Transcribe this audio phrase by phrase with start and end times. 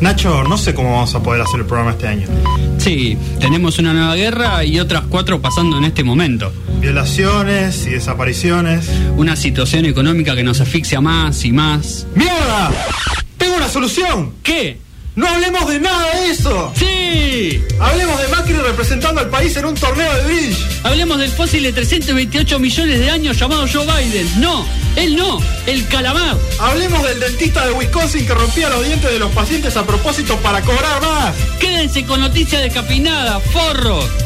[0.00, 2.28] Nacho, no sé cómo vamos a poder hacer el programa este año.
[2.78, 6.52] Sí, tenemos una nueva guerra y otras cuatro pasando en este momento.
[6.80, 8.88] Violaciones y desapariciones.
[9.16, 12.06] Una situación económica que nos asfixia más y más.
[12.14, 12.70] ¡Mierda!
[13.38, 14.34] ¡Tengo una solución!
[14.42, 14.78] ¿Qué?
[15.16, 16.72] ¡No hablemos de nada de eso!
[16.76, 17.64] ¡Sí!
[17.80, 20.58] Hablemos de Macri representando al país en un torneo de bridge.
[20.82, 24.40] Hablemos del fósil de 328 millones de años llamado Joe Biden.
[24.40, 24.66] No,
[24.96, 26.36] él no, el calamar.
[26.58, 30.62] Hablemos del dentista de Wisconsin que rompía los dientes de los pacientes a propósito para
[30.62, 31.34] cobrar más.
[31.60, 34.25] Quédense con noticias descafinadas, forros.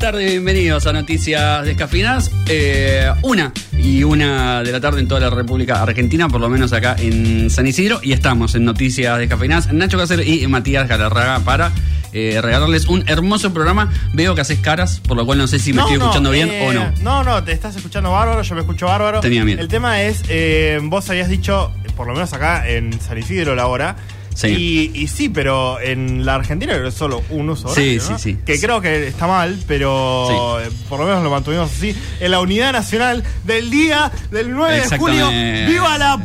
[0.00, 2.30] Tardes, bienvenidos a Noticias Descafinadas.
[2.48, 6.72] Eh, una y una de la tarde en toda la República Argentina, por lo menos
[6.72, 8.00] acá en San Isidro.
[8.02, 11.70] Y estamos en Noticias Descafinadas, Nacho Cáceres y Matías Galarraga para
[12.14, 13.92] eh, regalarles un hermoso programa.
[14.14, 16.66] Veo que haces caras, por lo cual no sé si me estoy escuchando bien eh,
[16.66, 16.92] o no.
[17.02, 19.20] No, no, te estás escuchando bárbaro, yo me escucho bárbaro.
[19.20, 19.60] Tenía miedo.
[19.60, 23.66] El tema es, eh, vos habías dicho, por lo menos acá en San Isidro la
[23.66, 23.96] hora.
[24.34, 24.48] Sí.
[24.94, 28.02] Y, y sí, pero en la Argentina es solo un uso Sí, ¿no?
[28.02, 28.38] sí, sí.
[28.46, 31.94] Que creo que está mal, pero eh, por lo menos lo mantuvimos así.
[32.20, 35.28] En la unidad nacional del día del 9 de julio.
[35.30, 36.18] ¡Viva la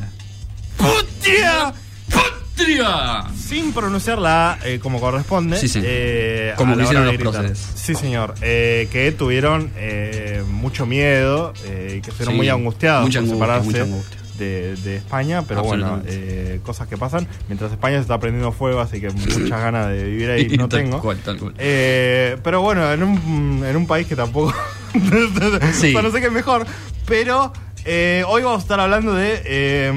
[0.77, 1.73] putia!
[2.11, 3.23] ¡Patria!
[3.37, 5.57] Sin pronunciarla eh, como corresponde.
[5.57, 5.81] Sí, sí.
[5.83, 7.59] eh, Como lo hicieron los próceres.
[7.75, 8.35] Sí, señor.
[8.41, 13.35] Eh, que tuvieron eh, mucho miedo eh, y que estuvieron muy angustiados mucha por angustia,
[13.35, 14.19] separarse mucha angustia.
[14.37, 15.43] De, de España.
[15.47, 17.27] Pero bueno, eh, cosas que pasan.
[17.47, 20.81] Mientras España se está prendiendo fuego, así que muchas ganas de vivir ahí no tal
[20.83, 21.01] tengo.
[21.01, 21.53] cual, tal cual.
[21.57, 24.53] Eh, pero bueno, en un, en un país que tampoco.
[25.73, 25.93] Sí.
[25.93, 26.65] no sé qué es mejor.
[27.05, 27.51] Pero
[27.85, 29.91] eh, hoy vamos a estar hablando de eh,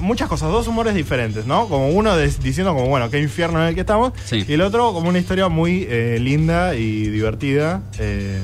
[0.00, 1.68] muchas cosas, dos humores diferentes, ¿no?
[1.68, 4.12] Como uno de- diciendo, como bueno, qué infierno en el que estamos.
[4.24, 4.44] Sí.
[4.46, 8.38] Y el otro, como una historia muy eh, linda y divertida eh,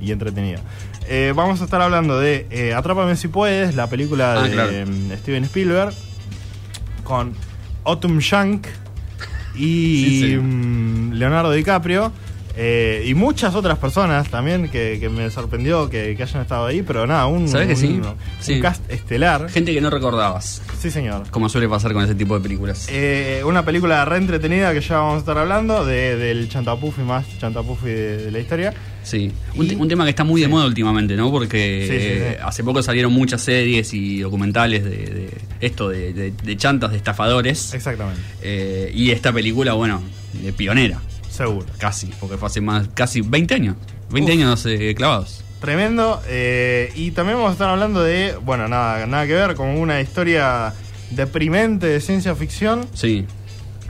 [0.00, 0.60] y entretenida.
[1.14, 4.72] Eh, vamos a estar hablando de eh, Atrápame si puedes, la película Ah, de claro.
[4.86, 5.92] mm, Steven Spielberg,
[7.04, 7.34] con
[7.84, 8.66] Autumn Shank
[9.54, 10.36] y Sí, sí.
[10.38, 12.12] mm, Leonardo DiCaprio.
[12.56, 16.80] eh, y muchas otras personas también que, que me sorprendió que, que hayan estado ahí,
[16.82, 17.86] pero nada, un, ¿Sabés que sí?
[17.88, 18.60] un- un Sí.
[18.60, 19.48] cast estelar.
[19.50, 21.28] Gente que no recordabas, Sí, señor.
[21.30, 22.88] como suele pasar con ese tipo de películas.
[22.90, 27.24] Eh, una película re entretenida que ya vamos a estar hablando de, del chantapufi más
[27.38, 28.74] chantapufi de, de la historia.
[29.02, 31.30] Sí, un, te- un tema que está muy de moda últimamente, ¿no?
[31.30, 32.06] Porque Sí, sí, sí.
[32.08, 35.30] eh, hace poco salieron muchas series y documentales de, de
[35.60, 37.74] esto, de, de- de chantas, de estafadores.
[37.74, 38.20] Exactamente.
[38.42, 40.00] Eh, y esta película, bueno,
[40.34, 41.66] de pionera, Seguro.
[41.78, 43.76] casi, porque fue hace más, casi 20 años.
[44.10, 44.38] 20 Uf.
[44.38, 45.42] años eh, clavados.
[45.60, 46.20] Tremendo.
[46.28, 50.00] eh, y también vamos a estar hablando de, bueno, nada, nada que ver, como una
[50.00, 50.72] historia
[51.10, 52.86] deprimente de ciencia ficción.
[52.94, 53.26] Sí,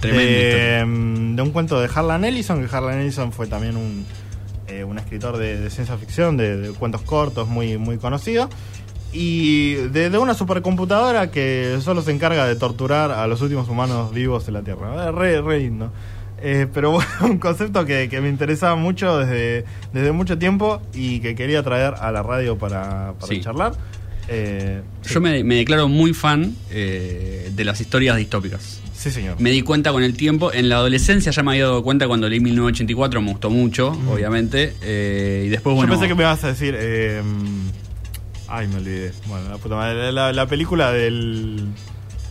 [0.00, 0.24] tremendo.
[0.32, 4.04] de, mm, de un cuento de Harlan Ellison, que Harlan Ellison fue también un,
[4.80, 8.48] eh, un escritor de, de ciencia ficción, de, de cuentos cortos, muy, muy conocido.
[9.12, 14.12] Y de, de una supercomputadora que solo se encarga de torturar a los últimos humanos
[14.14, 15.08] vivos en la Tierra.
[15.08, 15.92] Eh, Re, re lindo.
[16.40, 21.20] Eh, pero bueno, un concepto que, que me interesaba mucho desde, desde mucho tiempo y
[21.20, 23.40] que quería traer a la radio para, para Sí.
[23.40, 23.74] charlar.
[24.28, 25.14] Eh, sí.
[25.14, 28.80] Yo me, me declaro muy fan eh, de las historias distópicas.
[29.02, 29.40] Sí, señor.
[29.40, 30.52] Me di cuenta con el tiempo.
[30.52, 34.74] En la adolescencia ya me había dado cuenta cuando leí 1984, me gustó mucho, obviamente.
[34.82, 35.92] eh, y después, bueno.
[35.92, 36.76] Yo pensé que me ibas a decir.
[36.78, 37.20] eh,
[38.48, 39.12] ay, me olvidé.
[39.26, 40.12] Bueno, la puta madre.
[40.12, 41.66] La, la película del.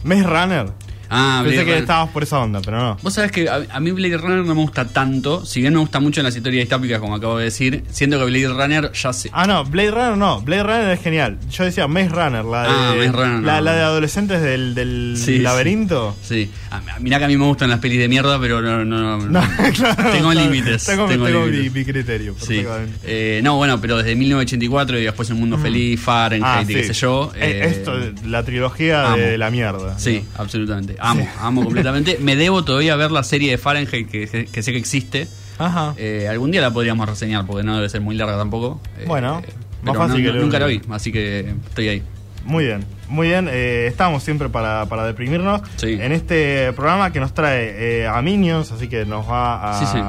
[0.03, 0.67] Maze Runner.
[1.13, 1.81] Ah, pensé Blade que Runner.
[1.83, 2.97] estabas por esa onda, pero no.
[3.01, 5.79] Vos sabés que a, a mí Blade Runner no me gusta tanto, si bien me
[5.79, 9.11] gusta mucho en las historias distópicas, como acabo de decir, siendo que Blade Runner ya
[9.13, 9.29] sé.
[9.33, 10.41] Ah, no, Blade Runner no.
[10.41, 11.37] Blade Runner es genial.
[11.51, 12.67] Yo decía Maze Runner, la de.
[12.69, 13.61] Ah, Maze Runner, la, no.
[13.61, 16.15] la de adolescentes del, del Sí, laberinto.
[16.21, 16.49] Sí.
[16.71, 18.85] A- a- mirá que a mí me gustan las pelis de mierda, pero no.
[18.85, 19.41] no, no- No,
[19.75, 20.85] claro, tengo límites.
[20.85, 21.73] Tengo, tengo tengo mi, límites.
[21.73, 22.35] mi criterio.
[22.39, 22.63] Sí.
[23.03, 26.87] Eh, no, bueno, pero desde 1984 y después El Mundo Feliz, Fahrenheit Ah, qué sí.
[26.87, 27.31] sé yo.
[27.35, 27.93] Eh, eh, Esto,
[28.25, 29.17] la trilogía amo.
[29.17, 29.99] de la mierda.
[29.99, 30.95] Sí, absolutamente.
[31.01, 32.17] Amo, amo completamente.
[32.21, 35.27] Me debo todavía ver la serie de Fahrenheit que, sé que existe.
[35.57, 35.93] Ajá.
[35.97, 38.79] Eh, algún día la podríamos reseñar porque no debe ser muy larga tampoco.
[38.99, 39.41] Eh, Bueno,
[39.83, 42.03] más fácil no- que nunca la vi, así que estoy ahí.
[42.45, 43.47] Muy bien, muy bien.
[43.51, 45.61] Eh, estamos siempre para, para deprimirnos.
[45.75, 45.97] Sí.
[46.01, 49.99] En este programa que nos trae a Minions, así que nos va a, Sí, sí.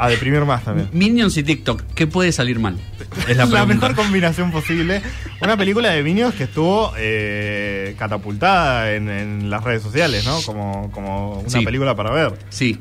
[0.00, 0.88] A deprimir más también.
[0.92, 2.76] Minions y TikTok, ¿qué puede salir mal?
[3.26, 5.02] Es la, mejor combinación posible.
[5.42, 10.40] Una película de Minions que estuvo eh, catapultada en, en las redes sociales, ¿no?
[10.42, 11.64] Como, como una Sí.
[11.64, 12.38] película para ver.
[12.48, 12.78] Sí,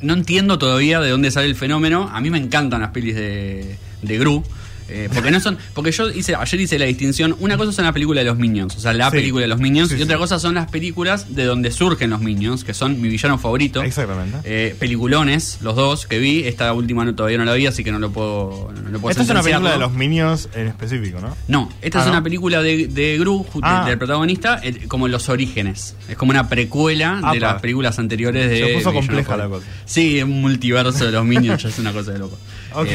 [0.00, 2.08] no entiendo todavía de dónde sale el fenómeno.
[2.12, 4.44] A mí me encantan las pelis de, de Gru.
[4.92, 5.58] Eh, porque no son.
[5.74, 7.34] Porque yo hice, ayer hice la distinción.
[7.40, 9.16] Una cosa son las películas de los Minions, o sea, la Sí.
[9.16, 10.20] película de los Minions, Sí, y otra sí.
[10.20, 13.82] cosa son las películas de donde surgen los Minions, que son mi villano favorito.
[13.82, 14.38] Exactamente.
[14.44, 16.44] Eh, peliculones, los dos que vi.
[16.44, 18.70] Esta última no, todavía no la vi, así que no lo puedo.
[18.82, 21.36] No, lo puedo Esta es una película de los Minions en específico, ¿no?
[21.48, 22.12] No, esta Ah, es ¿no?
[22.12, 23.82] una película de, de Gru, Ah.
[23.84, 25.94] de- del protagonista, eh, como los orígenes.
[26.08, 27.32] Es como una precuela Apa.
[27.32, 28.58] de las películas anteriores de.
[28.68, 29.66] Se puso compleja la cosa.
[29.84, 32.38] Sí, un multiverso de los Minions ya es una cosa de loco.
[32.74, 32.88] Ok.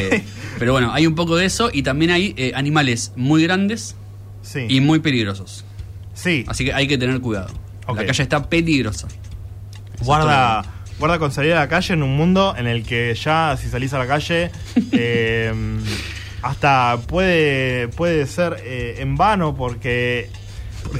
[0.58, 3.94] Pero bueno, hay un poco de eso y también hay eh, animales muy grandes
[4.42, 4.66] Sí.
[4.68, 5.64] y muy peligrosos.
[6.14, 6.44] sí.
[6.48, 7.48] Así que hay que tener cuidado.
[7.86, 9.08] La calle está peligrosa.
[10.02, 10.64] Guarda,
[10.98, 13.92] guarda con salir a la calle en un mundo en el que ya si salís
[13.94, 14.50] a la calle
[14.92, 15.52] eh,
[16.42, 20.30] hasta puede puede ser eh, en vano porque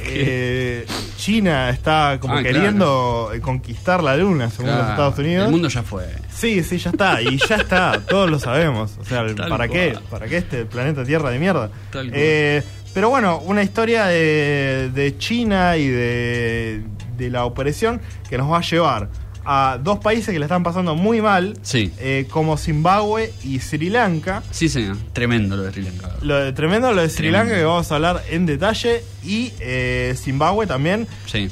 [0.03, 0.85] eh,
[1.17, 5.45] China está como Ah, queriendo conquistar la luna según los Estados Unidos.
[5.45, 6.05] El mundo ya fue.
[6.39, 7.21] Sí, sí, ya está.
[7.21, 7.99] Y ya está.
[8.07, 8.97] Todos lo sabemos.
[8.99, 9.69] O sea, Tal ¿para cual.
[9.71, 9.97] qué?
[10.09, 11.69] ¿Para qué este planeta Tierra de mierda?
[11.91, 12.11] Tal cual.
[12.15, 12.63] Eh,
[12.93, 16.81] pero bueno, una historia de, de China y de,
[17.17, 19.09] de la opresión que nos va a llevar
[19.51, 21.91] a dos países que le están pasando muy mal, Sí.
[21.99, 24.43] eh, como Zimbabue y Sri Lanka.
[24.51, 24.97] Sí, señor.
[25.13, 26.11] Tremendo lo de Sri Lanka.
[26.21, 27.37] Lo de, tremendo lo de Sri Tremendo.
[27.45, 29.03] Lanka que vamos a hablar en detalle.
[29.23, 31.07] Y eh, Zimbabue también.
[31.25, 31.49] Sí.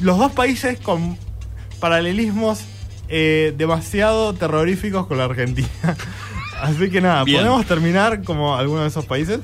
[0.00, 1.16] Los dos países con
[1.80, 2.60] paralelismos
[3.08, 5.68] eh, demasiado terroríficos con la Argentina.
[6.60, 7.38] Así que nada, Bien.
[7.42, 9.40] podemos terminar como algunos de esos países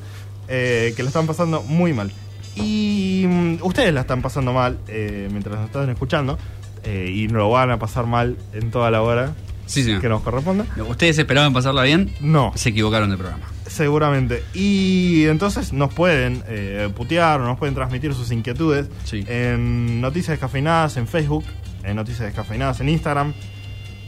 [0.48, 2.12] eh, que lo están pasando muy mal.
[2.56, 6.38] Y mm, ustedes la están pasando mal eh, mientras nos están escuchando.
[6.86, 9.34] y lo van a pasar mal en toda la hora
[9.66, 10.00] Sí, señor.
[10.00, 10.64] que nos corresponda.
[10.88, 12.12] ¿Ustedes esperaban pasarla bien?
[12.20, 13.44] No, Se equivocaron de programa.
[13.68, 14.42] seguramente.
[14.54, 19.24] Y entonces nos pueden eh, putear, nos pueden transmitir sus inquietudes Sí.
[19.28, 21.44] en Noticias Descafeinadas en Facebook,
[21.90, 23.34] en Noticias Descafeinadas en Instagram,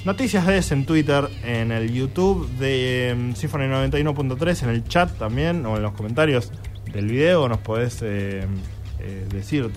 [0.05, 5.65] Noticias Des en Twitter, en el YouTube de em, Symphony 91.3, en el chat también,
[5.67, 6.51] o en los comentarios
[6.93, 8.45] del video nos podés eh,
[9.01, 9.71] eh, decir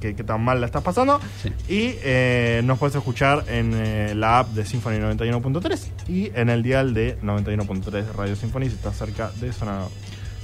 [0.00, 1.20] qué, tan mal la estás pasando.
[1.42, 1.48] Sí.
[1.72, 6.62] Y eh, nos puedes escuchar en eh, la app de Symphony 91.3 y en el
[6.62, 9.80] dial de 91.3 de Radio Symphony si estás cerca de Zona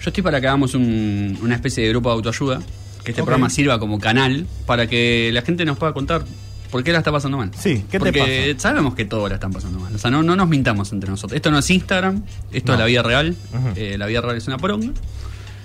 [0.00, 2.60] Yo estoy para que hagamos un- una especie de grupo de autoayuda,
[3.04, 6.24] que este programa sirva como canal para que la gente nos pueda contar
[6.70, 7.50] por qué la está pasando mal.
[7.56, 9.94] Sí, ¿qué te Porque sabemos que todos la están pasando mal.
[9.94, 11.36] O sea, no, no nos mintamos entre nosotros.
[11.36, 12.22] Esto no es Instagram,
[12.52, 12.74] esto No.
[12.74, 13.36] es la vida real.
[13.76, 14.92] Eh, la vida real es una poronga.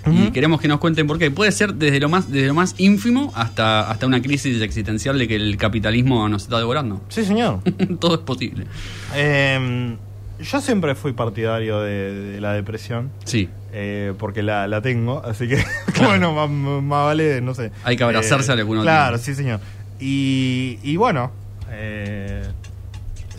[0.06, 1.30] Y queremos que nos cuenten por qué.
[1.30, 5.26] Puede ser desde lo más, desde lo más ínfimo hasta, hasta una crisis existencial de
[5.26, 7.00] que el capitalismo nos está devorando.
[7.08, 7.60] Sí, señor.
[8.00, 8.66] Todo es posible.
[9.14, 9.96] Eh,
[10.40, 13.10] yo siempre fui partidario de, de la depresión.
[13.24, 13.48] Sí.
[13.72, 15.64] eh, porque la, la tengo, así que
[16.04, 17.70] bueno, más, más vale, no sé.
[17.84, 19.24] Hay que abrazarse Eh, a lo que uno Claro, tiene.
[19.24, 19.60] sí, señor.
[20.00, 21.30] Y, y bueno,
[21.70, 22.42] eh,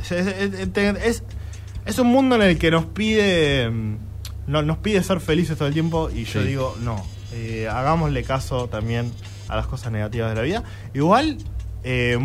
[0.10, 1.24] es,
[1.86, 3.98] es- un mundo en el que nos pide mm,
[4.48, 6.48] no, nos pide ser felices todo el tiempo y yo Sí.
[6.48, 7.04] digo, no,
[7.34, 9.12] eh, hagámosle caso también
[9.48, 10.64] a las cosas negativas de la vida.
[10.94, 11.38] Igual,
[11.84, 12.18] eh,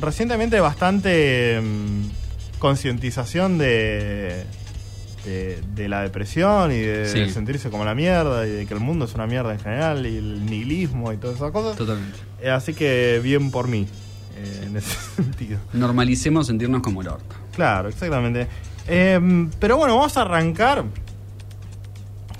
[0.00, 4.44] recientemente bastante mm, concientización de,
[5.26, 7.28] de, de la depresión y de, Sí.
[7.30, 10.16] sentirse como la mierda y de que el mundo es una mierda en general y
[10.16, 11.76] el nihilismo y todas esas cosas.
[11.76, 12.18] Totalmente.
[12.40, 13.86] Eh, así que bien por mí,
[14.36, 15.58] eh, en ese sentido.
[15.74, 17.34] Normalicemos sentirnos como el orto.
[17.54, 18.46] Claro, exactamente.
[18.88, 20.84] Eh, pero bueno, vamos a arrancar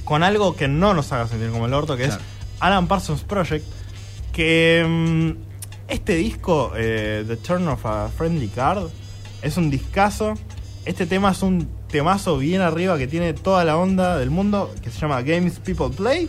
[0.05, 2.21] con algo que no nos haga sentir como el orto, que Claro.
[2.23, 2.27] es
[2.61, 3.65] Alan Parsons Project.
[4.33, 5.31] Que mm,
[5.91, 8.85] este disco, eh, The Turn of a Friendly Card,
[9.43, 10.35] es un discazo.
[10.85, 14.91] Este tema es un temazo bien arriba que tiene toda la onda del mundo, que
[14.91, 16.29] se llama Games People Play.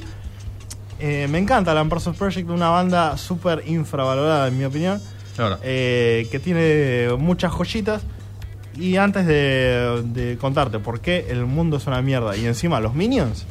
[1.00, 5.02] Eh, me encanta Alan Parsons Project, una banda súper infravalorada en mi opinión
[5.36, 5.60] Claro.
[5.64, 8.02] eh, que tiene muchas joyitas.
[8.76, 12.94] Y antes de, de contarte por qué el mundo es una mierda y encima los
[12.94, 13.46] minions,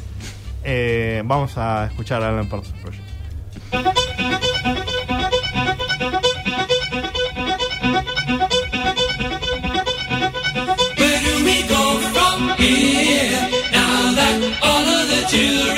[0.62, 4.45] eh, vamos a escuchar a Alan Parsons Project.
[15.28, 15.75] Chile.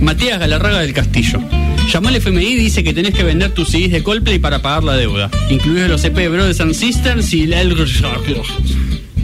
[0.00, 1.40] Matías Galarraga del Castillo.
[1.92, 4.84] Llamó al FMI y dice que tenés que vender tus CDs de Coldplay para pagar
[4.84, 5.30] la deuda.
[5.48, 7.62] Incluidos los EP Brothers and Sisters y la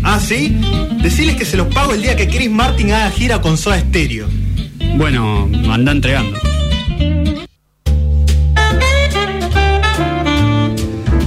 [0.02, 0.56] Ah, ¿sí?
[1.02, 4.28] Decirles que se los pago el día que Chris Martin haga gira con Soda Stereo.
[4.97, 6.38] Bueno, anda entregando.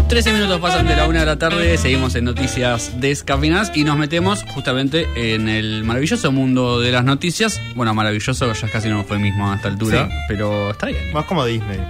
[0.10, 3.96] 13 minutos pasan de la una de la tarde, seguimos en noticias descafinadas y nos
[3.96, 7.62] metemos justamente en el maravilloso mundo de las noticias.
[7.76, 10.16] Bueno, maravilloso ya casi no fue mismo a esta altura, Sí.
[10.28, 11.14] pero está bien.
[11.14, 11.78] Más como Disney.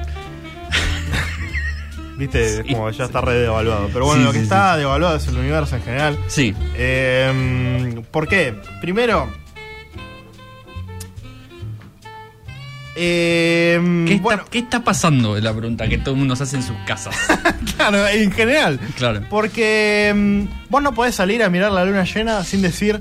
[2.18, 3.90] Viste, Sí, como ya está re devaluado.
[3.94, 6.18] Pero bueno, lo que está devaluado es el universo en general.
[6.28, 8.54] Sí, Eh, ¿Por qué?
[8.82, 9.30] Primero.
[13.02, 15.38] Eh, ¿Qué está, bueno, qué está pasando?
[15.38, 17.16] Es la pregunta que todo el mundo se hace en sus casas.
[17.78, 18.80] claro, en general.
[18.98, 19.22] Claro.
[19.30, 23.00] Porque mm, vos no podés salir a mirar la luna llena sin decir.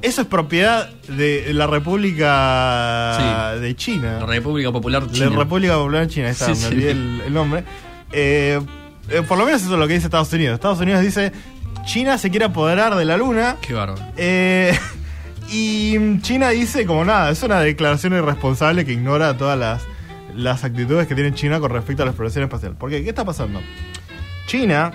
[0.00, 3.60] Eso es propiedad de la República Sí.
[3.60, 4.18] de China.
[4.20, 5.30] La República Popular La China.
[5.36, 6.66] República Popular China, está, Sí, me sí.
[6.66, 7.64] olvidé el, el nombre.
[8.12, 8.60] Eh,
[9.08, 10.54] eh, por lo menos eso es lo que dice Estados Unidos.
[10.54, 11.32] Estados Unidos dice,
[11.84, 13.56] China se quiere apoderar de la luna.
[13.60, 14.00] Qué bárbaro.
[14.16, 14.78] eh,
[15.50, 19.82] y China dice como nada, es una declaración irresponsable que ignora todas las,
[20.34, 22.74] las actitudes que tiene China con respecto a la exploración espacial.
[22.76, 23.02] ¿Por qué?
[23.02, 23.60] ¿Qué está pasando?
[24.46, 24.92] China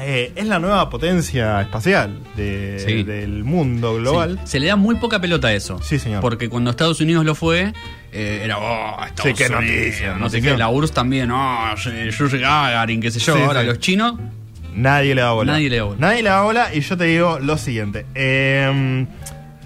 [0.00, 3.02] eh, es la nueva potencia espacial de- Sí.
[3.02, 4.38] del mundo global.
[4.44, 4.52] Sí.
[4.52, 5.78] Se le da muy poca pelota a eso.
[5.82, 6.20] Sí, señor.
[6.22, 7.72] Porque cuando Estados Unidos lo fue,
[8.12, 10.52] eh, era, oh, Estados Sí, qué Unidos, noticia, No sé noticia.
[10.52, 11.74] qué, la URSS también, oh,
[12.18, 13.34] Yuri Gagarin, qué sé yo.
[13.44, 14.14] Ahora los chinos,
[14.74, 15.52] Nadie le da bola.
[15.52, 15.98] Nadie le da bola.
[16.00, 18.06] Nadie le da bola y yo te digo lo siguiente.
[18.14, 19.06] Eh,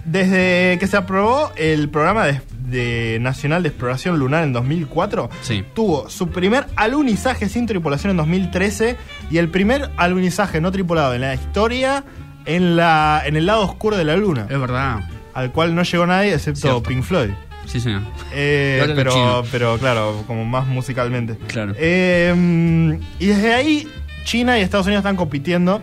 [0.05, 5.63] desde que se aprobó el programa de, de Nacional de Exploración Lunar en 2004, Sí.
[5.73, 8.97] tuvo su primer alunizaje sin tripulación en 2013
[9.31, 12.03] y el primer alunizaje no tripulado en la historia
[12.45, 14.99] en, la, en el lado oscuro de la Luna, es verdad.
[15.33, 16.83] al cual no llegó nadie excepto Cierto.
[16.83, 17.31] Pink Floyd.
[17.65, 18.03] Sí, señor.
[18.31, 21.35] Eh, pero, pero claro, como más musicalmente.
[21.47, 21.73] Claro.
[21.77, 23.87] Eh, y desde ahí,
[24.25, 25.81] China y Estados Unidos están compitiendo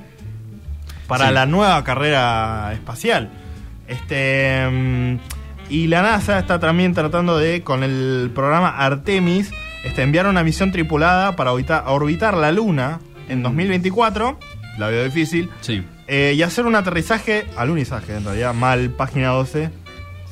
[1.07, 1.35] para Sí.
[1.35, 3.31] la nueva carrera espacial.
[3.89, 4.69] Este.
[4.71, 5.17] mm,
[5.71, 9.51] y la NASA está también tratando de, con el programa Artemis,
[9.85, 14.39] este, enviar una misión tripulada para orbita- orbitar la Luna en 2024.
[14.79, 15.49] La veo difícil.
[15.63, 15.83] Sí.
[16.09, 19.71] Eh, y hacer un aterrizaje, alunizaje en realidad, mal página 12,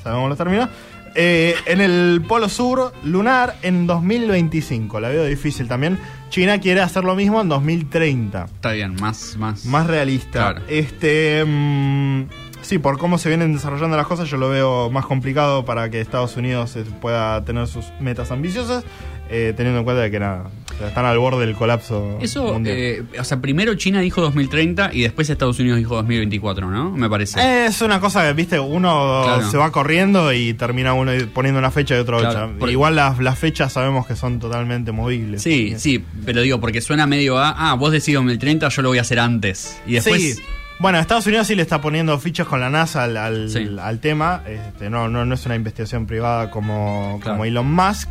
[0.03, 0.69] sabemos los términos,
[1.15, 5.01] eh, en el polo sur lunar en 2025.
[5.01, 5.99] La veo difícil también.
[6.31, 8.45] China quiere hacer lo mismo en 2030.
[8.45, 9.67] Está bien, más, más.
[9.67, 10.53] Más realista.
[10.53, 10.63] Claro.
[10.69, 11.45] Este.
[11.45, 12.23] mm,
[12.63, 16.01] sí, por cómo se vienen desarrollando las cosas, yo lo veo más complicado para que
[16.01, 18.85] Estados Unidos eh, pueda tener sus metas ambiciosas,
[19.31, 20.45] eh, teniendo en cuenta que nada,
[20.87, 22.19] están al borde del colapso.
[22.21, 22.77] Eso, mundial.
[22.79, 26.91] eh, o sea, primero China dijo 2030 y después Estados Unidos dijo 2024, ¿no?
[26.91, 27.67] Me parece.
[27.67, 29.51] Es una cosa que, viste, uno Claro.
[29.51, 33.19] se va corriendo y termina uno poniendo una fecha y otra Claro, porque- Igual las,
[33.21, 35.43] las fechas sabemos que son totalmente movibles.
[35.43, 38.99] Sí, sí, pero digo, porque suena medio a, ah, vos decís 2030, yo lo voy
[38.99, 39.81] a hacer antes.
[39.87, 40.43] Y después, Sí.
[40.79, 43.69] Bueno, Estados Unidos sí le está poniendo fichas con la NASA al, al- Sí.
[43.79, 44.43] al tema.
[44.49, 47.35] Este, no, no, no es una investigación privada como, Claro.
[47.37, 48.09] como Elon Musk.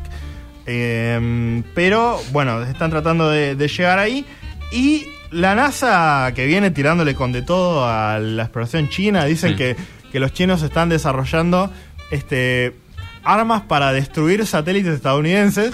[0.71, 4.25] Eh, pero bueno, están tratando de, de llegar ahí.
[4.71, 9.55] Y la NASA, que viene tirándole con de todo a la exploración china, dicen Sí.
[9.57, 9.75] que,
[10.11, 11.71] que los chinos están desarrollando
[12.11, 12.75] este,
[13.23, 15.73] armas para destruir satélites estadounidenses.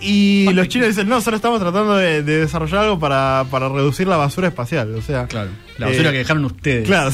[0.00, 4.06] Y los chinos dicen, no, solo estamos tratando de, de desarrollar algo para, para reducir
[4.06, 4.94] la basura espacial.
[4.94, 6.86] O sea, claro, la basura Eh, que dejaron ustedes.
[6.86, 7.10] Claro.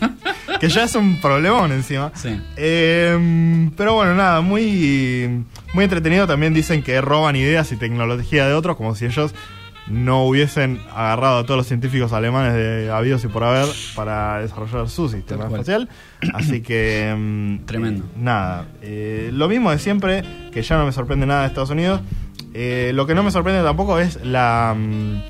[0.60, 2.12] que ya es un problemón encima.
[2.14, 2.40] Sí.
[2.56, 5.44] Eh, pero bueno, nada, muy,
[5.74, 6.26] muy entretenido.
[6.26, 9.34] También dicen que roban ideas y tecnología de otros, como si ellos
[9.88, 14.88] no hubiesen agarrado a todos los científicos alemanes de habidos y por haber para desarrollar
[14.88, 15.88] su sistema espacial.
[16.34, 17.12] Así que.
[17.16, 18.04] mm, Tremendo.
[18.16, 18.66] nada.
[18.82, 22.00] eh, lo mismo de siempre, que ya no me sorprende nada de Estados Unidos.
[22.52, 25.22] Eh, lo que no me sorprende tampoco es la, mm,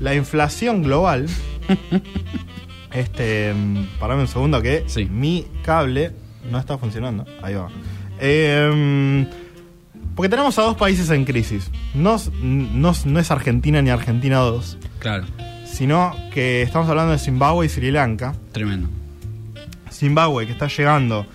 [0.00, 1.26] la inflación global.
[2.92, 3.54] Este,
[3.98, 5.04] parame un segundo que Sí.
[5.06, 6.12] mi cable
[6.50, 7.24] no está funcionando.
[7.42, 7.68] Ahí va.
[8.18, 9.26] Eh,
[10.16, 11.70] porque tenemos a dos países en crisis.
[11.94, 15.24] No, no es Argentina ni Argentina 2, Claro,
[15.64, 18.34] sino que estamos hablando de Zimbabue y Sri Lanka.
[18.52, 18.88] tremendo.
[19.90, 21.26] Zimbabue que está llegando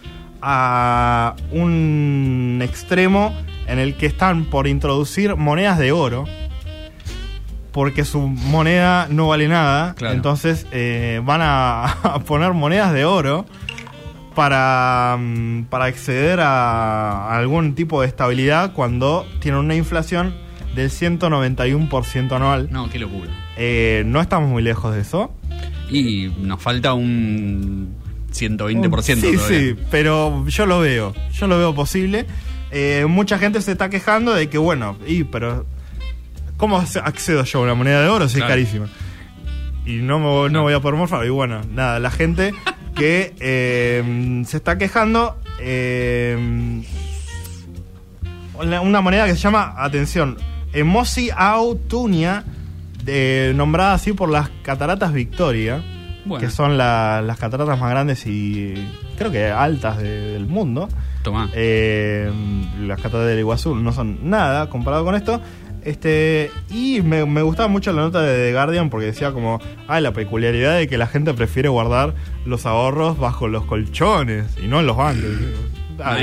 [0.42, 3.34] a un extremo
[3.68, 6.26] en el que están por introducir monedas de oro
[7.76, 10.16] porque su moneda no vale nada Claro.
[10.16, 13.46] entonces eh, van a, a poner monedas de oro
[14.34, 20.34] para, mm, para acceder a, a algún tipo de estabilidad cuando tienen una inflación
[20.74, 23.30] del 191% anual No, qué locura.
[23.58, 25.34] Eh, no estamos muy lejos de eso
[25.90, 27.94] Y nos falta un
[28.34, 29.40] 120% Sí, todavía.
[29.48, 32.26] sí, pero yo lo veo, yo lo veo posible.
[32.72, 35.66] eh, mucha gente se está quejando de que, bueno, y pero
[36.58, 38.54] ¿cómo ac- accedo yo a una moneda de oro si Claro.
[38.54, 38.88] es carísima?
[39.86, 41.26] Y no, me, voy- no voy a poder morfar.
[41.26, 42.54] Y bueno, nada, la gente
[42.96, 45.38] que eh, se está quejando.
[45.60, 46.82] eh,
[48.82, 50.38] una- moneda que se llama, atención,
[50.74, 52.44] Emosi Autunia,
[53.56, 55.84] nombrada así por las cataratas Victoria,
[56.26, 56.44] Bueno.
[56.46, 58.74] que son la- las cataratas más grandes y
[59.18, 60.90] creo que altas de- del mundo.
[61.24, 61.50] Tomá.
[61.54, 62.32] Eh,
[62.82, 65.42] las cataratas del Iguazú no son nada comparado con esto.
[65.86, 70.02] Este, y me, me gustaba mucho la nota de The Guardian porque decía como, ah,
[70.02, 74.80] la peculiaridad de que la gente prefiere guardar los ahorros bajo los colchones y no
[74.80, 75.30] en los bancos.
[76.04, 76.18] Ah,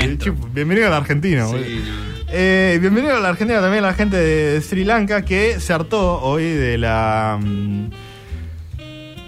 [0.53, 1.47] bienvenido a la Argentina.
[1.47, 2.13] Sí, no.
[2.35, 6.43] Eh, bienvenido a la Argentina también la gente de Sri Lanka que se hartó hoy
[6.43, 7.89] de la mm,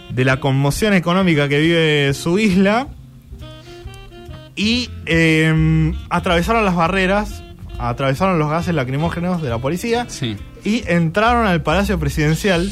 [0.09, 2.87] de la conmoción económica que vive su isla
[4.55, 7.43] y eh, atravesaron las barreras,
[7.79, 10.37] atravesaron los gases lacrimógenos de la policía Sí.
[10.63, 12.71] y entraron al Palacio Presidencial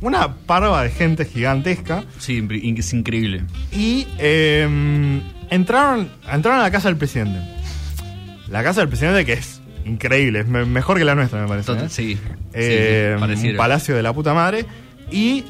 [0.00, 3.44] una parva de gente gigantesca Sí, es increíble.
[3.72, 7.40] y eh, entraron, entraron a la casa del presidente.
[8.48, 11.72] La casa del presidente que es increíble, es mejor que la nuestra me parece.
[11.72, 11.88] ¿eh?
[11.88, 12.18] Sí.
[12.52, 14.66] Eh, sí, un palacio de la puta madre.
[15.10, 15.44] Y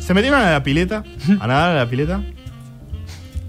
[0.00, 1.04] se metieron a la pileta,
[1.40, 2.20] a nadar a la pileta.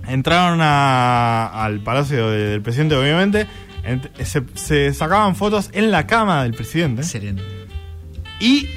[0.07, 3.45] Entraron a- al palacio de- del presidente, obviamente.
[4.23, 7.01] Se, se sacaban fotos en la cama del presidente.
[7.01, 7.43] Excelente.
[8.39, 8.67] Y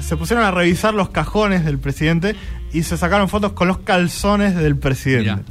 [0.00, 2.34] se pusieron a revisar los cajones del presidente
[2.72, 5.30] y se sacaron fotos con los calzones del presidente.
[5.30, 5.42] Mirá.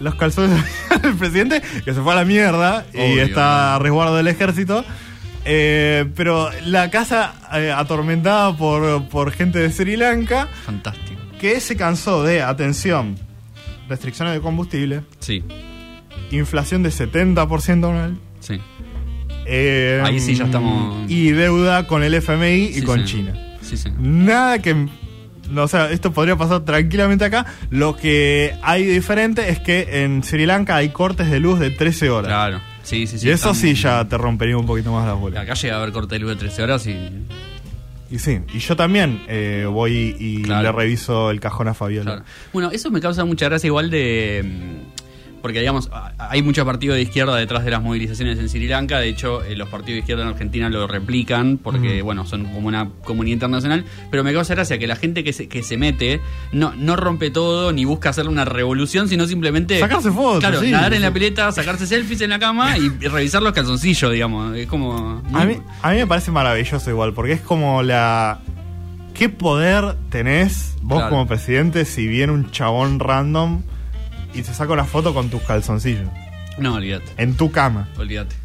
[0.00, 0.62] Los calzones
[1.02, 4.84] del presidente, que se fue a la mierda y está a resguardo del ejército.
[5.46, 11.20] Eh, pero la casa eh, atormentada por, por gente de Sri Lanka Fantástico.
[11.38, 13.16] que se cansó de, atención,
[13.86, 15.44] restricciones de combustible, Sí,
[16.30, 18.16] inflación de 70% anual.
[18.40, 18.60] sí.
[19.46, 23.04] eh, Ahí sí ya estamos- Y deuda con el FMI y Sí, con sí.
[23.16, 23.56] China.
[23.60, 23.90] Sí, sí.
[23.98, 24.74] Nada que.
[25.50, 27.44] no, o sea, esto podría pasar tranquilamente acá.
[27.70, 32.08] Lo que hay diferente es que en Sri Lanka hay cortes de luz de 13
[32.10, 32.28] horas.
[32.28, 32.60] Claro.
[32.82, 33.26] Sí, sí, sí.
[33.26, 35.42] y eso están- sí ya te rompería un poquito más las bolas.
[35.42, 36.96] Acá llega a haber corte de luz de 13 horas y.
[38.10, 40.62] Y sí, y yo también eh, voy y Claro.
[40.62, 42.12] le reviso el cajón a Fabiola.
[42.16, 42.24] Claro.
[42.52, 44.44] Bueno, eso me causa mucha gracia igual de...
[45.44, 48.98] Porque, digamos, hay muchos partidos de izquierda detrás de las movilizaciones en Sri Lanka.
[48.98, 52.04] De hecho, eh, los partidos de izquierda en Argentina lo replican porque, Mm.
[52.06, 53.84] bueno, son como una comunidad internacional.
[54.10, 57.30] Pero me causa gracia que la gente que se, que se mete no, no rompe
[57.30, 59.78] todo ni busca hacer una revolución, sino simplemente...
[59.80, 63.08] Sacarse fotos, Claro, sí, nadar en la pileta, sacarse selfies en la cama y, y
[63.08, 64.56] revisar los calzoncillos, digamos.
[64.56, 65.22] Es como...
[65.34, 68.40] A mí, a mí me parece maravilloso igual, porque es como la...
[69.12, 71.10] ¿Qué poder tenés vos Claro.
[71.10, 73.60] como presidente si viene un chabón random
[74.34, 76.08] y se saca una foto con tus calzoncillos?
[76.58, 77.06] No, olvídate.
[77.16, 77.88] En tu cama.
[77.98, 78.36] Olvídate.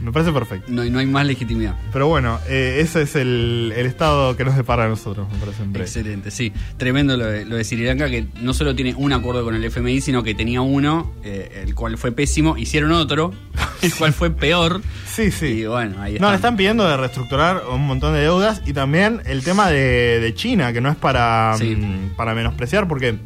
[0.00, 0.70] Me parece perfecto.
[0.70, 1.74] No, hay- no hay más legitimidad.
[1.92, 5.64] Pero bueno, eh, ese es el, el estado que nos depara a nosotros, me parece
[5.64, 5.74] en.
[5.74, 6.52] Excelente, sí.
[6.76, 9.64] Tremendo lo de, lo de Sri Lanka, que no solo tiene un acuerdo con el
[9.64, 13.32] FMI, sino que tenía uno, eh, el cual fue pésimo, hicieron otro,
[13.82, 14.82] el cual fue peor.
[15.12, 15.46] Sí, sí.
[15.46, 16.30] Y bueno, ahí No, está.
[16.30, 20.32] le están pidiendo de reestructurar un montón de deudas y también el tema de, de
[20.32, 21.74] China, que no es para, Sí.
[21.74, 23.18] mm, para menospreciar, porque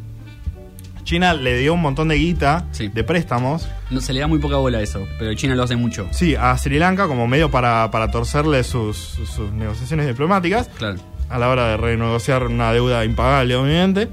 [1.13, 2.89] China le dio un montón de guita, Sí.
[2.89, 5.77] de préstamos, No, se le da muy poca bola a eso, pero China lo hace
[5.77, 6.09] mucho.
[6.11, 10.97] sí, a Sri Lanka como medio para, para torcerle sus, sus negociaciones diplomáticas Claro.
[11.29, 14.09] a la hora de renegociar una deuda impagable, obviamente.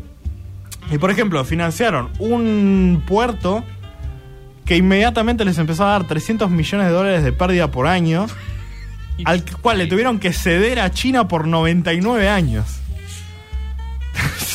[0.91, 3.63] Y por ejemplo, financiaron un puerto
[4.65, 8.25] que inmediatamente les empezó a dar 300 millones de dólares de pérdida por año,
[9.23, 12.65] al cual le tuvieron que ceder a China por 99 años.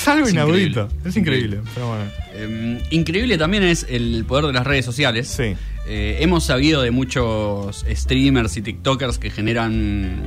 [0.04, 0.80] Es algo Es inaudito.
[0.82, 1.08] increíble.
[1.08, 2.04] Es increíble, pero bueno.
[2.34, 5.28] Eh, increíble también es el poder de las redes sociales.
[5.28, 5.54] Sí.
[5.86, 10.22] Eh, hemos sabido de muchos streamers y TikTokers que generan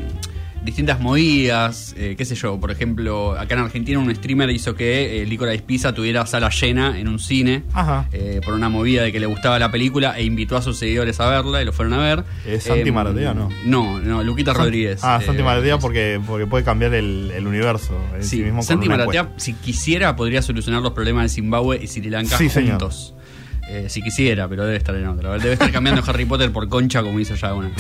[0.64, 5.22] distintas movidas, eh, qué sé yo, por ejemplo, acá en Argentina un streamer hizo que
[5.22, 8.08] eh, Licorice Pizza tuviera sala llena en un cine Ajá.
[8.12, 11.20] eh, por una movida de que le gustaba la película e invitó a sus seguidores
[11.20, 12.24] a verla y lo fueron a ver.
[12.46, 13.50] ¿Es Santi Maratea o no?
[13.66, 15.00] No, no, Luquita Rodríguez.
[15.04, 18.62] Ah, Santi eh, Maratea porque, porque puede cambiar el, el universo en sí, Sí, mismo.
[18.64, 22.72] Santi Maratea, si quisiera, podría solucionar los problemas de Zimbabue y Sri Lanka Sí, señor.
[22.72, 23.14] juntos.
[23.70, 25.38] Eh, si quisiera, pero debe estar en otra.
[25.38, 27.72] Debe estar cambiando Harry Potter por concha como hizo ya una.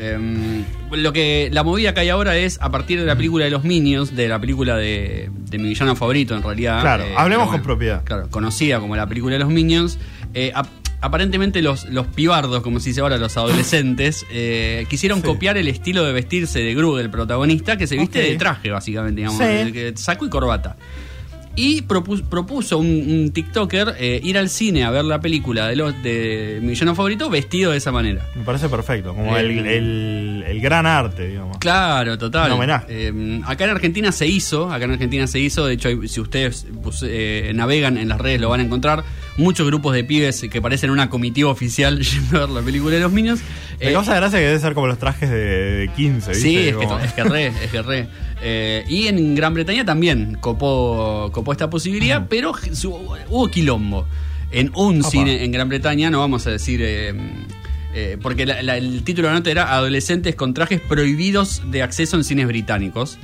[0.00, 3.50] Em, lo que la movida que hay ahora es a partir de la película de
[3.50, 6.80] los Minions, de la película de, de mi villano favorito en realidad.
[6.80, 8.04] Claro, eh, hablemos con propiedad.
[8.04, 9.98] Claro, conocida como la película de los Minions.
[10.34, 10.66] eh, ap-
[11.00, 15.24] aparentemente los, los pibardos, como se dice ahora, los adolescentes, eh, quisieron Sí.
[15.26, 19.20] copiar el estilo de vestirse de Gru, del protagonista, que se viste de traje, básicamente,
[19.20, 19.44] digamos, Sí.
[19.44, 20.76] el que- saco y corbata.
[21.58, 25.76] Y propu- propuso un, un TikToker eh, ir al cine a ver la película de,
[25.76, 28.26] los, de mi villano favorito vestido de esa manera.
[28.34, 31.56] Me parece perfecto, como Eh, el, el- el gran arte, digamos.
[31.58, 32.50] Claro, total.
[32.88, 36.66] Eh, acá en Argentina se hizo, acá en Argentina se hizo, de hecho si ustedes
[36.82, 39.02] pues, eh, navegan en las redes lo van a encontrar,
[39.38, 43.00] muchos grupos de pibes que parecen una comitiva oficial yendo a ver la película de
[43.00, 43.40] los Minions.
[43.80, 46.34] Me Eh, causa gracia que debe ser como los trajes de, de 15, ¿viste?
[46.42, 48.06] Sí, es que, es que re, es que re.
[48.42, 52.94] Eh, y en Gran Bretaña también copó, copó esta posibilidad, pero su-
[53.28, 54.06] hubo quilombo.
[54.52, 55.10] En un Opa.
[55.10, 56.80] cine en Gran Bretaña, no vamos a decir...
[56.82, 57.14] eh,
[57.94, 61.82] eh, porque la- la- el título de la nota era Adolescentes con trajes prohibidos de
[61.82, 63.18] acceso en cines británicos.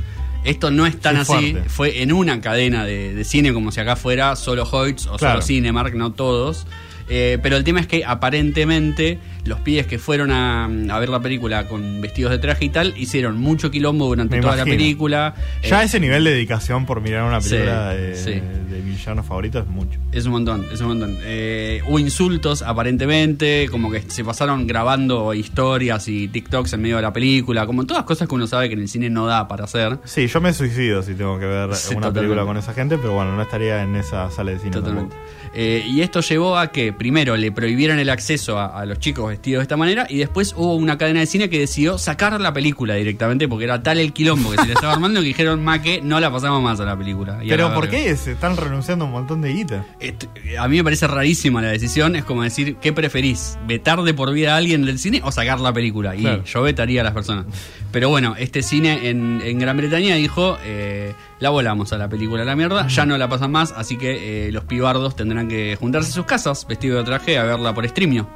[0.45, 1.69] Esto no es tan así, fuerte.
[1.69, 5.35] fue en una cadena de, de cine como si acá fuera solo Hoyts o Claro.
[5.35, 6.67] solo Cinemark, no todos.
[7.09, 11.21] Eh, pero el tema es que aparentemente los pibes que fueron a, a ver la
[11.21, 15.35] película con vestidos de traje y tal hicieron mucho quilombo durante Me toda la película.
[15.63, 18.31] Ya Eh, ese nivel de dedicación por mirar una Sí, película de, sí.
[18.35, 19.99] de mi villano favorito es mucho.
[20.13, 21.17] Es un montón, es un montón.
[21.23, 27.03] Eh, hubo insultos aparentemente, como que se pasaron grabando historias y TikToks en medio de
[27.03, 29.65] la película, como todas cosas que uno sabe que en el cine no da para
[29.65, 29.99] hacer.
[30.05, 32.21] Sí, yo me suicido si tengo que ver Sí, una totalmente.
[32.21, 35.17] película con esa gente, pero bueno, no estaría en esa sala de cine Totalmente.
[35.55, 39.32] Eh, y esto llevó a que primero le prohibieran el acceso a, a los chicos
[39.33, 42.53] vestidos de esta manera y después hubo una cadena de cine que decidió sacar la
[42.53, 45.83] película directamente porque era tal el quilombo que se le estaba armando que dijeron, ma
[45.83, 47.39] que no la pasamos más a la película.
[47.43, 47.99] Y a Pero ¿por verga".
[48.05, 49.85] qué se están renunciando a un montón de guita?
[50.01, 52.15] Esto- a mí me parece rarísima la decisión.
[52.17, 53.59] Es como decir, ¿qué preferís?
[53.67, 56.15] ¿Vetar de por vida a alguien del cine o sacar la película?
[56.15, 56.45] Y Claro.
[56.45, 57.47] yo vetaría a las personas.
[57.91, 62.43] Pero bueno, este cine en, en Gran Bretaña dijo, eh, la volamos a la película
[62.43, 65.77] a la mierda, ya no la pasan más, así que eh, los pibardos tendrán que
[65.79, 68.29] juntarse en sus casas, vestido de traje, a verla por streamio.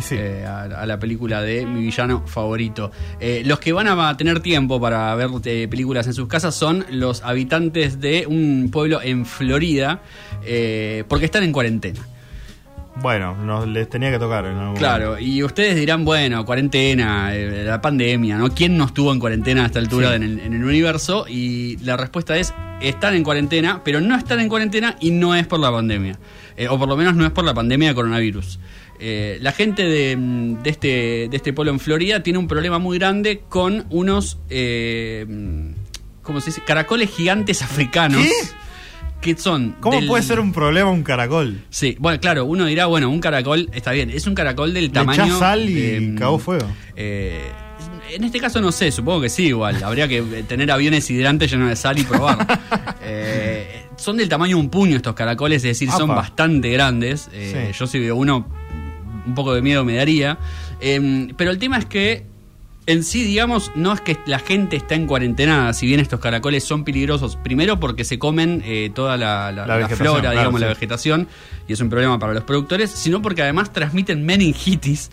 [0.00, 0.16] Sí.
[0.18, 2.90] eh, a, a la película de mi villano favorito.
[3.20, 6.84] Eh, los que van a tener tiempo para ver eh, películas en sus casas son
[6.90, 10.00] los habitantes de un pueblo en Florida,
[11.08, 12.00] porque están en cuarentena.
[13.00, 17.62] Bueno, nos les tenía que tocar en algún Claro, y ustedes dirán, bueno, cuarentena, eh,
[17.64, 18.50] la pandemia, ¿no?
[18.52, 20.14] ¿Quién no estuvo en cuarentena a esta altura Sí.
[20.16, 21.24] en, el, en el universo?
[21.28, 25.46] Y la respuesta es, están en cuarentena, pero no están en cuarentena y no es
[25.46, 26.18] por la pandemia.
[26.56, 28.58] Eh, o por lo menos no es por la pandemia de coronavirus.
[29.00, 30.16] Eh, la gente de,
[30.62, 35.24] de este, de este pueblo en Florida tiene un problema muy grande con unos, eh,
[36.22, 36.62] ¿cómo se dice?
[36.66, 38.22] Caracoles gigantes africanos.
[38.22, 38.32] ¿Qué?
[39.20, 39.74] Que son...
[39.80, 41.60] ¿Cómo del- puede ser un problema un caracol?
[41.70, 44.90] Sí, bueno, claro, uno dirá, bueno, un caracol está bien, es un caracol del Le
[44.90, 45.24] tamaño.
[45.24, 46.66] echás sal y de, cagó fuego.
[46.94, 47.40] eh,
[48.10, 49.82] en este caso no sé, supongo que sí, igual.
[49.84, 52.46] Habría que tener aviones hidrantes llenos de sal y probar.
[53.10, 57.30] Eh, son del tamaño de un puño estos caracoles, es decir, son bastante grandes.
[57.32, 57.78] Eh, Sí.
[57.78, 58.46] Yo si veo uno,
[59.28, 60.38] un poco de miedo me daría.
[60.80, 62.24] Eh, pero el tema es que
[62.86, 66.64] en sí, digamos, no es que la gente está en cuarentena, si bien estos caracoles
[66.64, 70.38] son peligrosos, primero porque se comen eh, toda la, la- La la vegetación, flora, claro,
[70.38, 71.28] digamos, la vegetación,
[71.68, 75.10] y es un problema para los productores, sino porque además transmiten meningitis,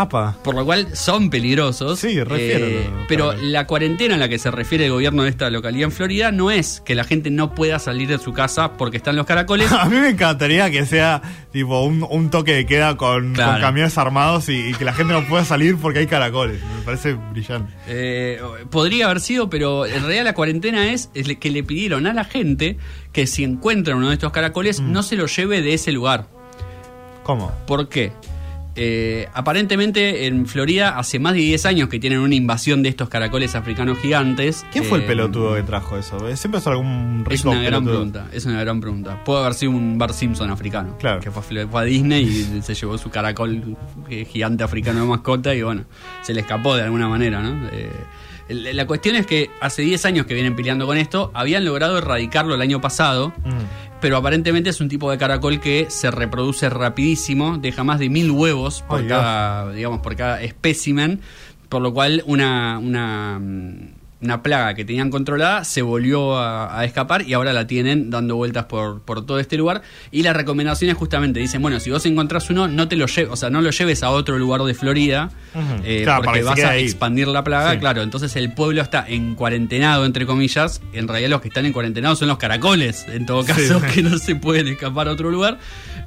[0.00, 0.36] Apa.
[0.44, 1.98] por lo cual son peligrosos.
[1.98, 3.42] Sí, refiero Eh, pero claro.
[3.42, 6.50] la cuarentena a la que se refiere el gobierno de esta localidad en Florida no
[6.50, 9.70] es que la gente no pueda salir de su casa porque están los caracoles.
[9.72, 13.52] A mí me encantaría que sea tipo un, un toque de queda con, Claro.
[13.52, 16.60] con camiones armados y, y que la gente no pueda salir porque hay caracoles.
[16.78, 17.72] Me parece brillante.
[17.88, 22.24] Eh, podría haber sido, pero en realidad la cuarentena es, que le pidieron a la
[22.24, 22.76] gente
[23.12, 24.92] que si encuentran uno de estos caracoles Mm.
[24.92, 26.26] no se lo lleve de ese lugar.
[27.22, 27.50] ¿Cómo?
[27.66, 28.12] ¿Por qué?
[28.76, 33.08] Eh, aparentemente en Florida hace más de 10 años que tienen una invasión de estos
[33.08, 34.66] caracoles africanos gigantes.
[34.70, 36.18] ¿Quién fue el Eh, pelotudo que trajo eso?
[36.36, 37.92] Siempre es algún rico Es una gran pelotudo.
[38.12, 39.24] pregunta, es una gran pregunta.
[39.24, 40.96] Puede haber sido un Bar Simpson africano.
[40.98, 41.20] Claro.
[41.20, 43.76] Que fue, a Fl- fue a Disney y se llevó su caracol
[44.10, 45.84] eh, gigante africano de mascota y bueno,
[46.22, 47.68] se le escapó de alguna manera, ¿no?
[47.72, 47.90] Eh,
[48.48, 52.54] la cuestión es que hace 10 años que vienen peleando con esto, habían logrado erradicarlo
[52.54, 53.85] el año pasado, Mm.
[54.00, 58.30] Pero aparentemente es un tipo de caracol que se reproduce rapidísimo, deja más de mil
[58.30, 59.10] huevos por Dios.
[59.10, 61.20] cada, digamos, por cada espécimen,
[61.68, 63.95] por lo cual una, una, mm,
[64.26, 68.36] una plaga que tenían controlada se volvió a, a escapar y ahora la tienen dando
[68.36, 69.82] vueltas por, por todo este lugar.
[70.10, 73.32] Y la recomendación es justamente, dicen, bueno, si vos encontrás uno, no te lo lleves,
[73.32, 75.30] o sea, no lo lleves a otro lugar de Florida,
[75.84, 76.82] eh, Claro, porque vas a ahí.
[76.84, 77.78] expandir la plaga, Sí.
[77.78, 78.02] claro.
[78.02, 80.82] Entonces el pueblo está en cuarentenado, entre comillas.
[80.92, 83.52] En realidad los que están en cuarentenado son los caracoles, en todo Sí.
[83.52, 85.58] caso, que no se pueden escapar a otro lugar.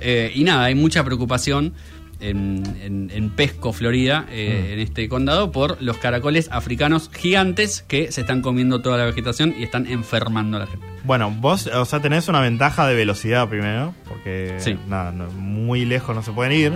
[0.01, 1.73] Eh, y nada, hay mucha preocupación
[2.19, 4.73] en, en- en Pesco, Florida, eh, Mm.
[4.73, 9.53] en este condado, por los caracoles africanos gigantes que se están comiendo toda la vegetación
[9.57, 10.85] y están enfermando a la gente.
[11.05, 14.77] Bueno, vos, o sea, tenés una ventaja de velocidad primero, porque Sí.
[14.87, 16.73] nada, no- muy lejos no se pueden ir.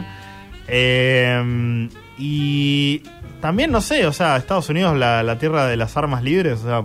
[0.67, 3.03] Eh, y
[3.41, 6.67] también, no sé, o sea, Estados Unidos, la, la tierra de las armas libres, o
[6.67, 6.83] sea,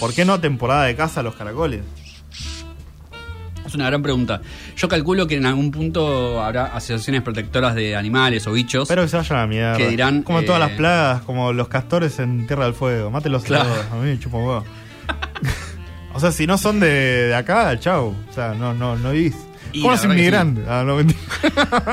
[0.00, 1.82] ¿por qué no temporada de caza a los caracoles?
[3.72, 4.42] Es una gran pregunta.
[4.76, 8.86] Yo calculo que en algún punto habrá asociaciones protectoras de animales o bichos.
[8.86, 9.76] Pero que se vayan a la mierda.
[9.78, 13.10] Que dirán, Como en todas eh, las plagas, como los castores en Tierra del Fuego.
[13.10, 13.70] Mátelos Claro.
[13.70, 13.86] todos.
[13.92, 14.64] A mí me chupa un huevo.
[16.12, 18.14] o sea, si no son de, de acá, chau.
[18.28, 19.36] O sea, no, no, no vivís.
[19.72, 20.64] La los inmigrantes.
[20.68, 21.18] Ah, no, mentira.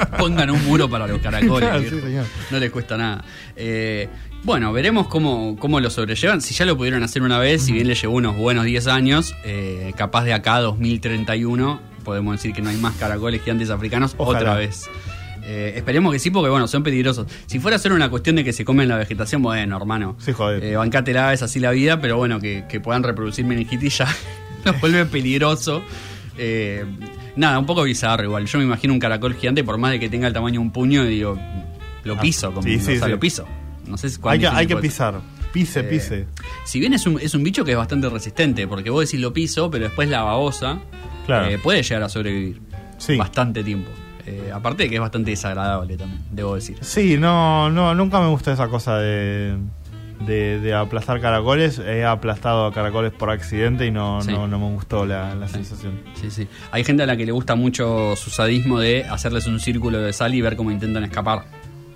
[0.18, 1.70] Pongan un muro para los caracoles.
[1.70, 2.26] Claro, sí, señor.
[2.52, 3.24] No les cuesta nada.
[3.56, 4.10] Eh,
[4.44, 6.42] bueno, veremos cómo, cómo lo sobrellevan.
[6.42, 9.36] Si ya lo pudieron hacer una vez, si bien le llevó unos buenos 10 años,
[9.44, 14.16] eh, capaz de acá a 2031 podemos decir que no hay más caracoles gigantes africanos
[14.18, 14.40] Ojalá.
[14.40, 14.90] otra vez.
[15.44, 17.28] Eh, esperemos que sí, porque bueno, son peligrosos.
[17.46, 20.16] Si fuera solo una cuestión de que se comen la vegetación, bueno, hermano.
[20.20, 20.64] Sí, joder.
[20.64, 24.08] Eh, bancátela, es así la vida, pero bueno, que, que puedan reproducir meningitis ya
[24.66, 25.84] los vuelve peligroso.
[26.38, 26.86] Eh,
[27.36, 28.46] nada, un poco bizarro igual.
[28.46, 30.72] Yo me imagino un caracol gigante, por más de que tenga el tamaño de un
[30.72, 31.38] puño, y digo,
[32.04, 33.12] lo Ah, piso, como, sí, sí, o sea, sí.
[33.12, 33.46] lo piso.
[33.90, 35.20] No sé cuán Hay que, hay pisar.
[35.52, 36.28] Pise, Eh, pise.
[36.64, 39.34] Si bien es un, es un bicho que es bastante resistente, porque vos decís lo
[39.34, 40.80] piso, pero después la babosa
[41.26, 41.48] Claro.
[41.50, 42.62] eh, puede llegar a sobrevivir
[42.98, 43.18] Sí.
[43.18, 43.90] bastante tiempo.
[44.28, 46.78] Eh, aparte de que es bastante desagradable también, debo decir.
[46.82, 49.58] Sí, no, no, nunca me gusta esa cosa de,
[50.28, 51.80] de, de aplastar caracoles.
[51.80, 54.32] He aplastado caracoles por accidente y no, Sí.
[54.32, 56.00] no, no me gustó la, la sensación.
[56.14, 56.48] Sí, sí.
[56.72, 60.14] Hay gente a la que le gusta mucho su sadismo de hacerles un círculo de
[60.14, 61.46] sal y ver cómo intentan escapar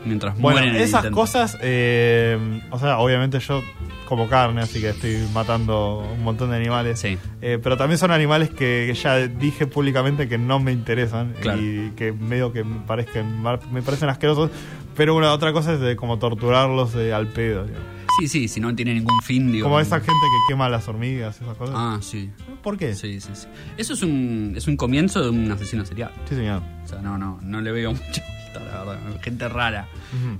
[0.06, 3.62] mientras Bueno, mueren esas cosas, eh, o sea, obviamente yo
[4.08, 7.00] como carne, así que estoy matando un montón de animales.
[7.00, 7.18] Sí.
[7.42, 11.62] Eh, pero también son animales que, ya dije públicamente que no me interesan Claro.
[11.62, 14.52] y que medio que me, parezcan, me parecen asquerosos.
[14.96, 17.66] Pero una otra cosa es de como torturarlos eh, al pedo.
[17.66, 17.88] digamos.
[18.20, 19.64] Sí, sí, si no tiene ningún fin, digo.
[19.66, 21.76] Como esa gente que quema las hormigas, esas cosas.
[21.76, 22.30] Ah, sí.
[22.62, 22.94] ¿Por qué?
[22.94, 23.48] Sí, sí, sí.
[23.76, 26.12] Eso es un, es un comienzo de un asesino serial.
[26.30, 26.62] Sí, señor.
[26.84, 27.94] O sea, no, no, no le veo
[28.43, 28.43] vuelta,
[28.74, 29.22] la verdad.
[29.22, 29.88] Gente rara.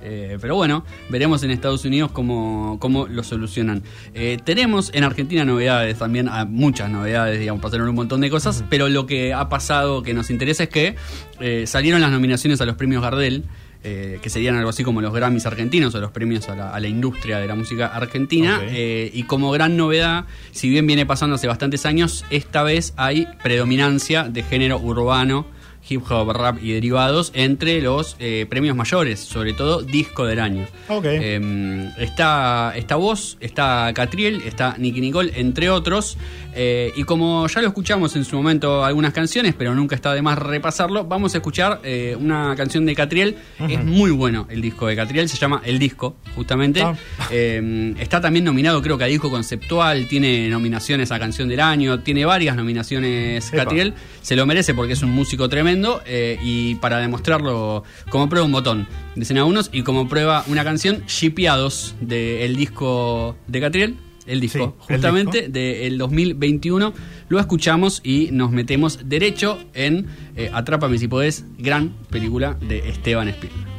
[0.02, 3.82] Eh, pero bueno, veremos en Estados Unidos cómo, cómo lo solucionan.
[4.14, 8.64] Eh, tenemos en Argentina novedades también, ah, muchas novedades, digamos, pasaron un montón de cosas,
[8.68, 10.96] pero lo que ha pasado que nos interesa es que
[11.40, 13.44] eh, salieron las nominaciones a los premios Gardel.
[13.86, 16.80] eh, que serían algo así como los Grammys argentinos o los premios a la, a
[16.80, 18.62] la industria de la música argentina.
[18.68, 23.28] Eh, y como gran novedad, si bien viene pasando hace bastantes años, esta vez hay
[23.42, 25.46] predominancia de género urbano,
[25.88, 30.66] hip hop, rap y derivados entre los eh, premios mayores, sobre todo disco del año.
[31.04, 36.16] Eh, está, está vos, está Catriel, está Nicky Nicole, entre otros.
[36.56, 40.22] Eh, y como ya lo escuchamos en su momento algunas canciones, pero nunca está de
[40.22, 43.36] más repasarlo, vamos a escuchar eh, una canción de Catriel.
[43.68, 46.82] Es muy bueno el disco de Catriel, se llama El Disco, justamente.
[46.82, 46.94] Ah.
[47.30, 52.00] Eh, está también nominado, creo que a disco conceptual, tiene nominaciones a canción del año,
[52.00, 53.64] tiene varias nominaciones Epa.
[53.64, 53.94] Catriel.
[54.22, 55.73] Se lo merece porque es un músico tremendo
[56.06, 61.02] eh, y para demostrarlo, como prueba un botón, dicen algunos, y como prueba una canción,
[61.06, 63.96] Shipeados del disco de Catriel.
[64.26, 66.94] El disco, Sí, justamente del 2021.
[67.28, 73.28] Lo escuchamos y nos metemos derecho en eh, Atrápame si podés, gran película de Esteban
[73.28, 73.74] Spielberg.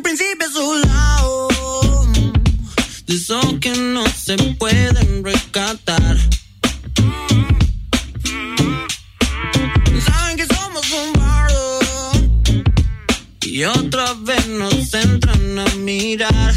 [0.00, 1.48] Un, príncipe, un príncipe azulado
[3.06, 6.16] De esos que no se pueden rescatar.
[10.06, 11.80] Saben que somos un bardo.
[13.42, 16.54] Y otra vez nos entran a mirar.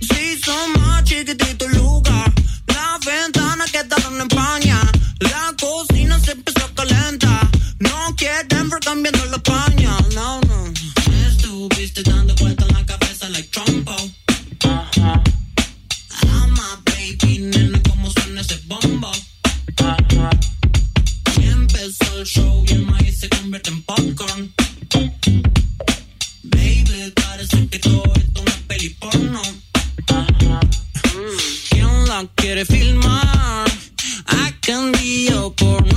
[0.00, 2.32] Si son más chiquitito el lugar
[2.68, 4.80] Las ventanas quedaron en paña
[5.20, 7.27] La cocina se empezó a calentar
[8.20, 9.38] No cambiando
[10.12, 10.40] No,
[11.28, 13.94] estuviste dando vueltas en la cabeza like trompo
[16.24, 19.12] I'm a baby, nena, como suena ese bombo
[21.40, 24.52] Y empezó el show y el maíz se convierte en popcorn.
[26.42, 29.42] Baby, parece que todo esto es una peli porno.
[31.70, 33.68] ¿Quién la quiere filmar?
[34.28, 35.87] I can be your porno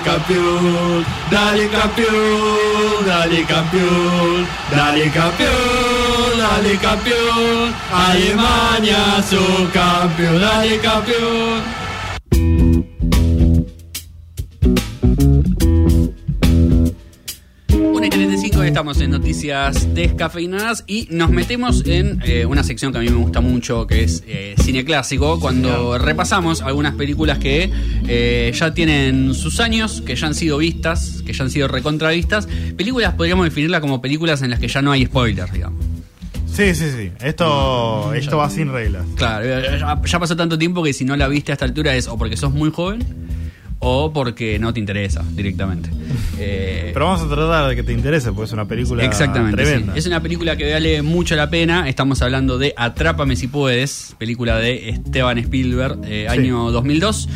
[0.00, 11.79] dale campeón, dale campeón, dale campeón, dale campeón, dale campeón, Alemania su campeón, dale campeón.
[18.70, 23.16] Estamos en noticias descafeinadas y nos metemos en eh, una sección que a mí me
[23.16, 27.68] gusta mucho, que es eh, cine clásico, cuando repasamos algunas películas que
[28.06, 32.46] eh, ya tienen sus años, que ya han sido vistas, que ya han sido recontravistas.
[32.76, 35.84] Películas podríamos definirlas como películas en las que ya no hay spoilers, digamos.
[36.46, 37.10] Sí, sí, sí.
[37.20, 39.04] Esto, esto va sin reglas.
[39.16, 42.06] Claro, ya, ya pasó tanto tiempo que si no la viste a esta altura es
[42.06, 43.04] o porque sos muy joven
[43.80, 45.90] o porque no te interesa directamente.
[46.42, 49.62] Eh, Pero vamos a tratar de que te interese, porque es una película Exactamente.
[49.62, 49.92] tremenda.
[49.92, 49.98] sí.
[49.98, 51.86] Es una película que vale mucho la pena.
[51.86, 56.38] Estamos hablando de Atrápame si puedes, película de Esteban Spielberg, eh, Sí.
[56.38, 57.28] año 2002.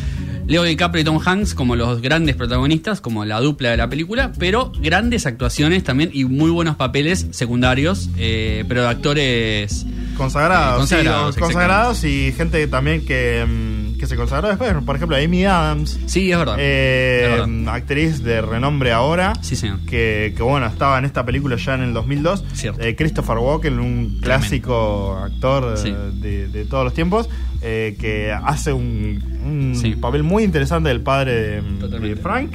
[0.46, 4.32] Leo DiCaprio y Tom Hanks como los grandes protagonistas, como la dupla de la película,
[4.38, 9.84] pero grandes actuaciones también y muy buenos papeles secundarios, eh, pero de actores
[10.16, 14.72] Consagrados, consagrados, sí, consagrados y gente también que, mm, que se consagró después.
[14.84, 16.56] Por ejemplo, Amy Adams, Sí, es verdad.
[16.58, 17.74] eh, Es verdad.
[17.74, 19.32] actriz de renombre ahora.
[19.42, 19.80] Sí, señor.
[19.86, 22.44] Que, que, bueno, estaba en esta película ya en el 2002.
[22.54, 22.80] Cierto.
[22.82, 25.94] Eh, Christopher Walken, un clásico actor eh, Sí.
[26.20, 27.28] de, de todos los tiempos,
[27.64, 29.96] eh, que hace un, un Sí.
[29.96, 32.52] papel muy interesante del padre de, Frank.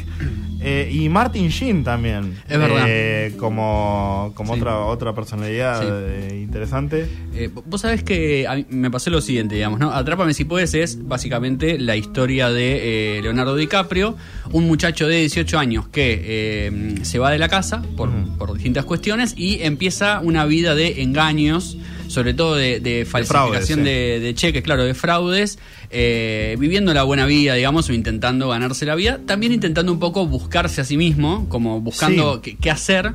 [0.61, 2.33] Eh, y Martin Sheen también.
[2.49, 2.85] Es verdad.
[2.85, 4.59] eh, como como Sí.
[4.59, 5.87] otra, otra personalidad Sí.
[5.89, 7.07] eh, interesante.
[7.33, 9.93] Eh, vos sabés que a mí me pasó lo siguiente, digamos, ¿no?
[9.93, 14.17] Atrápame si puedes es básicamente la historia de eh, Leonardo DiCaprio,
[14.51, 18.83] un muchacho de 18 años que eh, se va de la casa por, por distintas
[18.83, 21.77] cuestiones y empieza una vida de engaños,
[22.09, 25.59] sobre todo de, de falsificación fraudes, de, de cheques, claro, de fraudes,
[25.91, 30.25] eh, viviendo la buena vida, digamos, o intentando ganarse la vida, también intentando un poco
[30.27, 32.41] buscarse a sí mismo, como buscando Sí.
[32.41, 33.13] qué, qué hacer,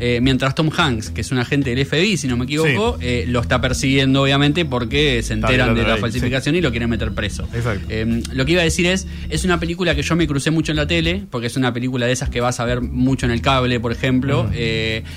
[0.00, 3.24] eh, mientras Tom Hanks, que es un agente del FBI, si no me equivoco, eh,
[3.28, 7.48] lo está persiguiendo, obviamente, porque se enteran de la falsificación y lo quieren meter preso.
[7.54, 7.86] Exacto.
[7.88, 10.72] Eh, lo que iba a decir es, es una película que yo me crucé mucho
[10.72, 13.32] en la tele, porque es una película de esas que vas a ver mucho en
[13.32, 14.50] el cable, por ejemplo,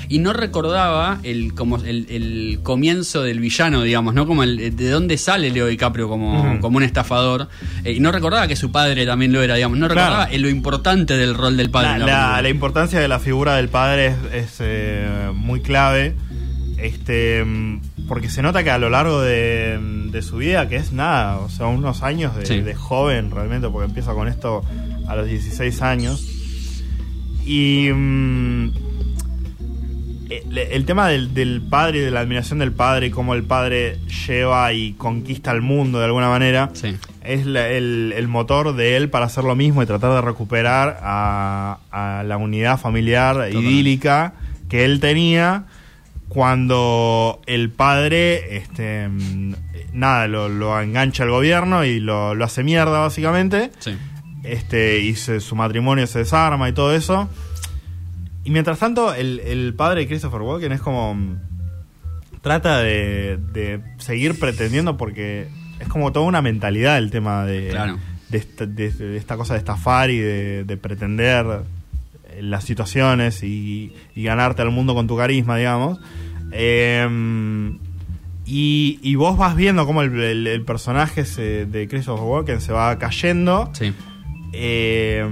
[0.10, 4.26] y no recordaba el, como el, el comienzo del villano, digamos, ¿no?
[4.28, 7.48] Como el, de dónde sale Leo DiCaprio como, como un estafador,
[7.86, 10.12] y no recordaba que su padre también lo era, digamos, no Claro.
[10.18, 12.00] recordaba lo importante del rol del padre.
[12.00, 16.16] La, la la- importancia de la figura del padre es, es, eh, muy clave.
[16.78, 17.44] Este,
[18.08, 19.78] porque se nota que a lo largo de,
[20.12, 22.62] de su vida, que es nada, o sea, unos años de, Sí.
[22.62, 24.64] de joven realmente, porque empieza con esto
[25.08, 26.26] a los 16 años.
[27.46, 28.72] Y mm,
[30.30, 33.44] el, el tema del, del padre y de la admiración del padre, y cómo el
[33.44, 33.98] padre
[34.28, 36.96] lleva y conquista el mundo de alguna manera, Sí.
[37.24, 41.00] es la- el, el motor de él para hacer lo mismo y tratar de recuperar
[41.02, 43.68] a, a la unidad familiar Totalmente.
[43.68, 44.34] idílica
[44.70, 45.66] que él tenía
[46.30, 49.10] cuando el padre, este,
[49.94, 53.98] nada, lo, lo engancha el gobierno y lo, lo hace mierda básicamente, Sí.
[54.44, 57.28] este, y se- su matrimonio se desarma y todo eso.
[58.44, 61.14] Y mientras tanto, el, el padre de Christopher Walken es como.
[61.16, 61.38] mm,
[62.42, 65.50] Trata de, de seguir pretendiendo porque
[65.82, 67.98] es como toda una mentalidad el tema de, Claro.
[68.30, 71.64] de, esta, de- de esta cosa de estafar y de, de pretender
[72.42, 76.00] las situaciones y, y ganarte al mundo con tu carisma, digamos.
[76.52, 77.08] Eh,
[78.52, 82.72] Y, y vos vas viendo cómo el, el- el personaje se- de Christopher Walken se
[82.74, 83.70] va cayendo.
[83.74, 83.94] Sí.
[84.54, 85.24] eh,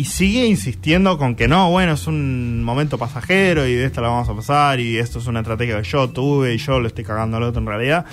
[0.00, 4.08] y sigue insistiendo con que no, bueno, es un momento pasajero y de esto la
[4.08, 7.04] vamos a pasar y esto es una estrategia que yo tuve y yo lo estoy
[7.04, 8.04] cagando al otro en realidad.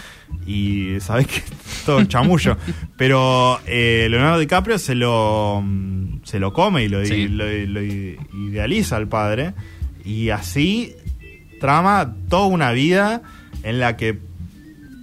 [0.47, 2.57] Y sabés que es todo un chamullo.
[2.97, 7.27] Pero eh, Leonardo DiCaprio se lo, mm, se lo come y lo, Sí.
[7.27, 9.53] lo- lo idealiza al padre.
[10.03, 10.95] Y así
[11.59, 13.21] trama toda una vida
[13.63, 14.19] en la que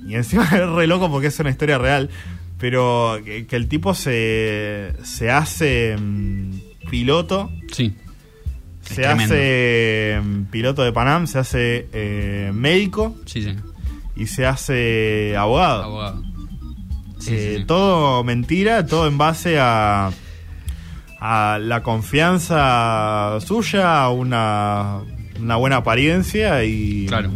[0.09, 2.11] y encima es re loco porque es una historia real.
[2.59, 6.51] Pero que, que el tipo se, se hace mm,
[6.93, 7.51] piloto.
[7.72, 7.97] Sí.
[8.82, 9.24] Es Se tremendo.
[9.34, 13.55] hace mm, piloto de Panam, se hace eh, médico Sí, sí.
[14.14, 15.84] y se hace abogado.
[15.84, 16.22] Abogado.
[17.18, 17.64] Sí, Eh, sí.
[17.64, 20.11] Todo mentira, todo en base a,
[21.20, 24.99] a la confianza suya, a una,
[25.40, 27.30] una buena apariencia y, Claro.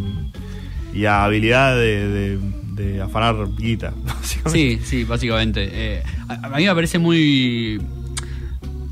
[0.93, 2.39] y a habilidad de, de-
[2.77, 3.95] de afanar guita.
[4.05, 4.51] básicamente.
[4.51, 5.67] Sí, sí, básicamente.
[5.73, 7.81] Eh, a, a mí me parece muy.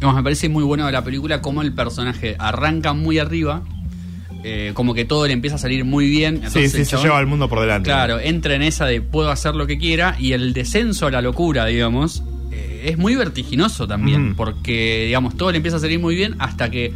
[0.04, 3.62] Digamos, me parece muy bueno de la película cómo el personaje arranca muy arriba.
[4.46, 6.34] eh, como que todo le empieza a salir muy bien.
[6.40, 7.88] Sí, entonces sí, se lleva al mundo por delante.
[7.88, 11.22] Claro, entra en esa de puedo hacer lo que quiera y el descenso a la
[11.22, 14.36] locura, digamos, eh, es muy vertiginoso también, Ujú.
[14.36, 16.92] porque, digamos, todo le empieza a salir muy bien hasta que...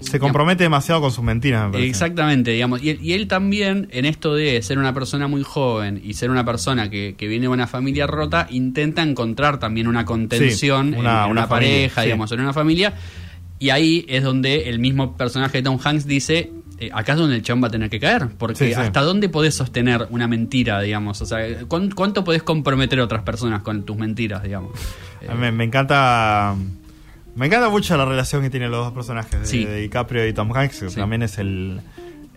[0.00, 1.88] Se compromete demasiado con sus mentiras, me parece.
[1.90, 2.82] Exactamente, digamos.
[2.82, 6.30] Y, él- y él también, en esto de ser una persona muy joven y ser
[6.30, 10.98] una persona que, que viene de una familia rota, intenta encontrar también una contención Sí,
[10.98, 12.06] una- en una una, familia, pareja, sí.
[12.06, 12.94] digamos, en una familia.
[13.58, 17.34] Y ahí es donde el mismo personaje de Tom Hanks dice, eh, acá es donde
[17.34, 18.74] el chabón va a tener que caer, porque Sí, sí.
[18.74, 23.22] hasta dónde podés sostener una mentira, digamos, o sea, ¿cuán- ¿cuánto podés comprometer a otras
[23.24, 24.78] personas con tus mentiras, digamos?
[25.28, 26.54] A mí Me, me encanta.
[27.38, 29.64] Me encanta mucho la relación que tienen los dos personajes, de- Sí.
[29.64, 30.96] de, DiCaprio y Tom Hanks, que Sí.
[30.96, 31.80] también es el,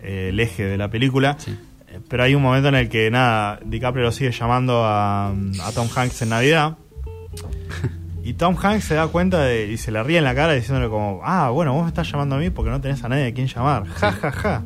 [0.03, 1.35] el eje de la película.
[1.39, 1.51] Sí.
[1.89, 5.71] Eh, Pero hay un momento en el que, nada, DiCaprio lo sigue llamando a, a
[5.73, 6.77] Tom Hanks en Navidad.
[8.23, 10.89] Y Tom Hanks se da cuenta de, y se le ríe en la cara diciéndole
[10.89, 13.33] como, ah, bueno, vos me estás llamando a mí porque no tenés a nadie a
[13.33, 13.87] quien llamar.
[13.87, 14.63] Ja, ja, ja.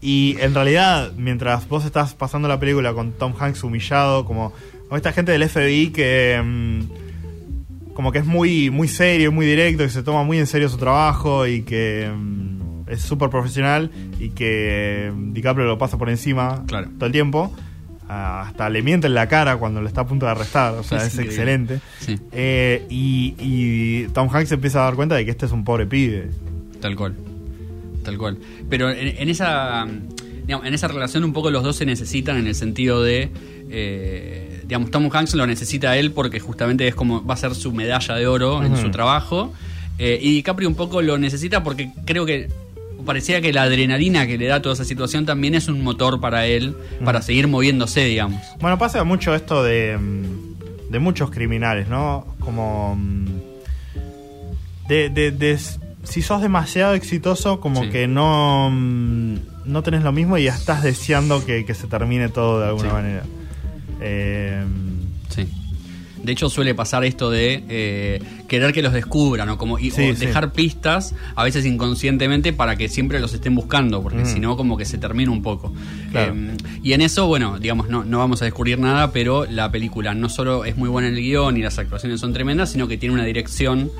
[0.00, 4.52] Y en realidad, mientras vos estás pasando la película con Tom Hanks humillado, como,
[4.86, 6.80] como esta gente del FBI que mm,
[7.98, 10.76] como que es muy, muy serio, muy directo, que se toma muy en serio su
[10.76, 13.90] trabajo y que mm, es súper profesional
[14.20, 16.90] y que mm, DiCaprio lo pasa por encima Claro.
[16.96, 17.52] todo el tiempo.
[18.08, 20.84] Ah, Hasta le miente en la cara cuando lo está a punto de arrestar, o
[20.84, 21.34] sea, Es es, increíble.
[21.34, 21.80] excelente.
[21.98, 22.16] Sí.
[22.30, 25.84] Eh, y, y Tom Hanks empieza a dar cuenta de que este es un pobre
[25.84, 26.30] pibe.
[26.80, 27.16] Tal cual.
[28.04, 28.38] Tal cual.
[28.70, 29.88] Pero en, en esa
[30.46, 33.28] digamos, en esa relación un poco los dos se necesitan en el sentido de
[33.70, 37.54] eh, digamos Tom Hanks lo necesita a él porque justamente es como va a ser
[37.56, 39.52] su medalla de oro en su trabajo
[39.98, 42.48] eh, y DiCaprio un poco lo necesita porque creo que
[43.06, 46.46] parecía que la adrenalina que le da toda esa situación también es un motor para
[46.46, 52.26] él para seguir moviéndose digamos Bueno, pasa mucho esto de, mm, de muchos criminales, ¿no?
[52.40, 52.94] Como.
[52.96, 53.26] mm,
[54.88, 55.58] De, de-
[56.04, 57.90] si sos demasiado exitoso, como Sí.
[57.90, 58.70] que no.
[58.72, 59.34] mm,
[59.66, 62.88] No tenés lo mismo y ya estás deseando que, que se termine todo de alguna
[62.88, 62.94] Sí.
[62.94, 63.22] manera.
[64.00, 64.64] Eh,
[65.28, 65.46] Sí.
[66.22, 70.10] De hecho suele pasar esto de eh, querer que los descubran o como y- Sí,
[70.10, 70.26] o sí.
[70.26, 74.26] dejar pistas a veces inconscientemente para que siempre los estén buscando porque Mm.
[74.26, 75.72] si no como que se termina un poco.
[76.10, 76.34] Claro.
[76.34, 80.12] Eh, y en eso bueno digamos no, no vamos a descubrir nada pero la película
[80.14, 82.96] no solo es muy buena en el guion y las actuaciones son tremendas sino que
[82.98, 83.90] tiene una dirección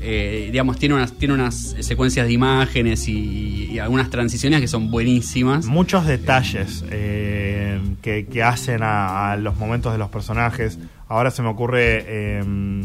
[0.00, 4.90] eh, digamos tiene unas tiene unas secuencias de imágenes y, y algunas transiciones que son
[4.90, 5.64] buenísimas.
[5.66, 7.63] muchos detalles eh,
[8.02, 10.78] que, que hacen a, a los momentos de los personajes.
[11.08, 12.84] Ahora se me ocurre eh,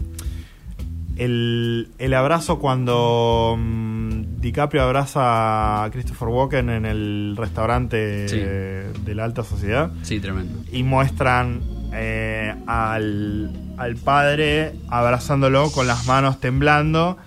[1.18, 8.38] el, el abrazo cuando mm, DiCaprio abraza a Christopher Walken en el restaurante Sí.
[8.40, 10.62] de la alta sociedad Sí, tremendo.
[10.72, 11.62] y muestran
[11.94, 17.18] eh, al, al padre abrazándolo con las manos temblando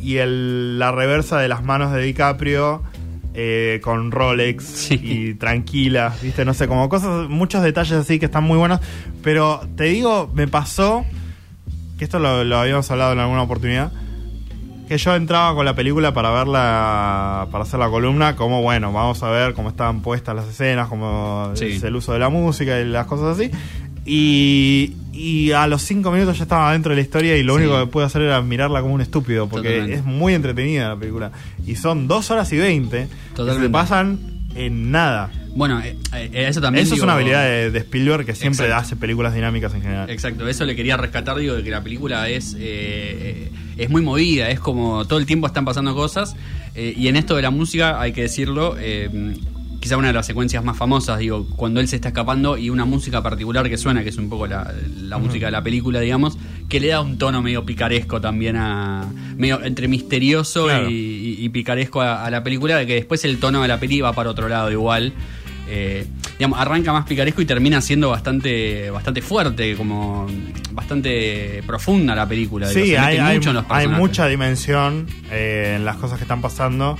[0.00, 2.82] y el, la reversa de las manos de DiCaprio
[3.34, 5.00] eh, con Rolex Sí.
[5.02, 6.44] y tranquila, ¿viste?
[6.44, 8.80] No sé, como cosas, muchos detalles así que están muy buenos.
[9.22, 11.04] Pero te digo, me pasó,
[11.98, 13.92] que esto lo, lo habíamos hablado en alguna oportunidad,
[14.88, 19.22] que yo entraba con la película para verla, para hacer la columna, como bueno, vamos
[19.22, 21.66] a ver cómo estaban puestas las escenas, cómo Sí.
[21.66, 23.50] es el uso de la música y las cosas así.
[24.06, 27.62] Y, y a los cinco minutos ya estaba dentro de la historia y lo Sí.
[27.62, 29.98] único que pude hacer era mirarla como un estúpido, porque Totalmente.
[30.00, 31.32] es muy entretenida la película.
[31.66, 34.18] Y son dos horas y veinte que se pasan
[34.54, 35.30] en nada.
[35.56, 38.84] Bueno, eh, eh, eso también Eso es una habilidad de, de Spielberg que siempre Exacto.
[38.86, 40.10] hace películas dinámicas en general.
[40.10, 44.50] Exacto, eso le quería rescatar, digo, de que la película es, eh, es muy movida,
[44.50, 46.34] es como todo el tiempo están pasando cosas,
[46.76, 48.76] y en esto de la música hay que decirlo,
[49.84, 52.86] quizá una de las secuencias más famosas, digo, cuando él se está escapando y una
[52.86, 54.72] música particular que suena, que es un poco la,
[55.02, 56.38] la música de la película, digamos,
[56.70, 59.04] que le da un tono medio picaresco también a.
[59.36, 60.88] medio entre misterioso Claro.
[60.88, 63.78] y, y- y picaresco a, a la película, de que después el tono de la
[63.78, 65.12] peli va para otro lado igual.
[65.68, 66.06] Eh,
[66.38, 70.26] digamos, arranca más picaresco y termina siendo bastante bastante fuerte, como
[70.72, 72.68] bastante profunda la película.
[72.68, 76.40] Sí, hay, hay- mucho en los hay mucha dimensión eh, en las cosas que están
[76.40, 76.98] pasando.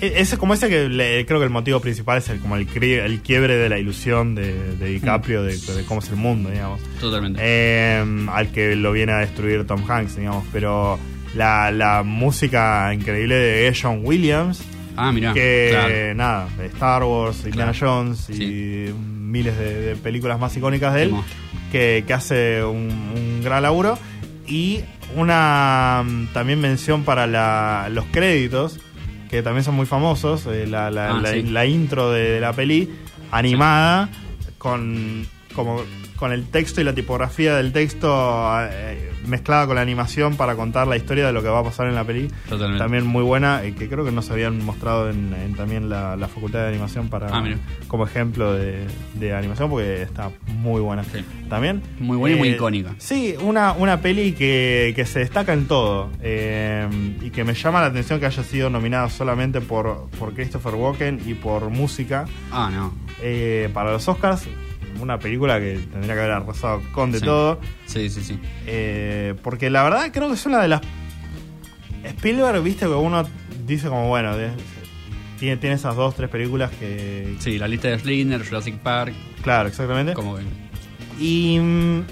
[0.00, 2.66] E- Ese, como ese que le- creo que el motivo principal es el, como el,
[2.82, 6.80] el quiebre de la ilusión de, de DiCaprio, de, de cómo es el mundo, digamos.
[7.00, 7.40] Totalmente.
[7.42, 10.44] Eh, al que lo viene a destruir Tom Hanks, digamos.
[10.52, 10.98] Pero
[11.34, 14.62] la, la música increíble de John Williams,
[14.96, 15.32] ah, mirá.
[15.32, 16.14] que claro.
[16.14, 17.94] nada, Star Wars, Indiana Claro.
[18.04, 18.94] Jones y Sí.
[19.08, 21.14] miles de, de películas más icónicas de él,
[21.72, 23.98] que, que hace un, un gran laburo.
[24.46, 24.80] Y
[25.16, 28.78] una mm, también mención para la- los créditos,
[29.28, 31.42] que también son muy famosos, eh, la, la- Ah, la- sí.
[31.42, 32.90] la intro de, la peli
[33.30, 34.08] animada
[34.58, 35.80] con como
[36.16, 38.08] con el texto y la tipografía del texto
[38.62, 41.86] eh, mezclada con la animación para contar la historia de lo que va a pasar
[41.88, 42.28] en la peli.
[42.48, 42.78] Totalmente.
[42.82, 46.16] También muy buena, eh, que creo que no se habían mostrado en, en también la,
[46.16, 47.44] la facultad de animación para Ah,
[47.88, 51.04] como ejemplo de, de animación porque está muy buena.
[51.04, 51.24] Sí.
[51.48, 51.82] También.
[51.98, 52.94] Muy buena y muy eh, icónica.
[52.98, 56.88] Sí, una, una peli que, que se destaca en todo eh,
[57.20, 61.20] y que me llama la atención que haya sido nominada solamente por, por Christopher Walken
[61.26, 62.92] y por música Ah, no.
[63.22, 64.46] eh, para los Oscars.
[65.00, 67.24] Una película que tendría que haber arrasado con de Sí.
[67.24, 67.60] todo.
[67.86, 68.38] Sí, sí, sí.
[68.66, 70.80] Eh, porque la verdad creo que es una de las.
[72.04, 73.24] Spielberg, viste, que uno
[73.66, 74.34] dice como, bueno,
[75.38, 77.36] tiene, tiene esas dos, tres películas que.
[77.40, 80.12] Sí, la lista de Schindler, Jurassic Park, Claro, exactamente.
[80.14, 80.42] como que.
[81.20, 81.58] Y.
[81.58, 82.02] mm,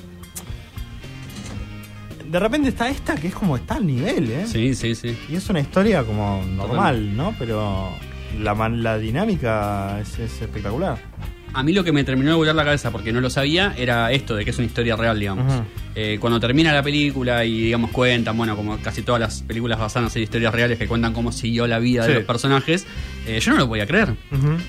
[2.31, 4.47] De repente está esta que es como está al nivel, ¿eh?
[4.47, 5.17] Sí, sí, sí.
[5.29, 7.35] Y es una historia como normal, ¿no?
[7.39, 7.91] Pero
[8.41, 10.99] la, la dinámica es, es espectacular.
[11.55, 14.11] A mí lo que me terminó de volar la cabeza, porque no lo sabía, era
[14.13, 15.63] esto de que es una historia real, digamos.
[15.95, 20.15] Eh, cuando termina la película y, digamos, cuentan, bueno, como casi todas las películas basadas
[20.17, 22.09] en historias reales que cuentan cómo siguió la vida Sí.
[22.09, 22.87] de los personajes,
[23.29, 24.15] eh, yo no lo podía creer.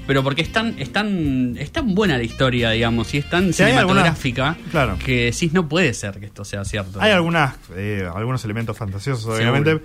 [0.06, 3.48] Pero porque es tan, es tan, es tan buena la historia, digamos, y es tan
[3.52, 4.98] Sí, cinematográfica claro.
[5.04, 7.02] que decís no puede ser que esto sea cierto.
[7.02, 9.40] Hay algunas, eh, algunos elementos fantasiosos, Seguro.
[9.40, 9.84] obviamente.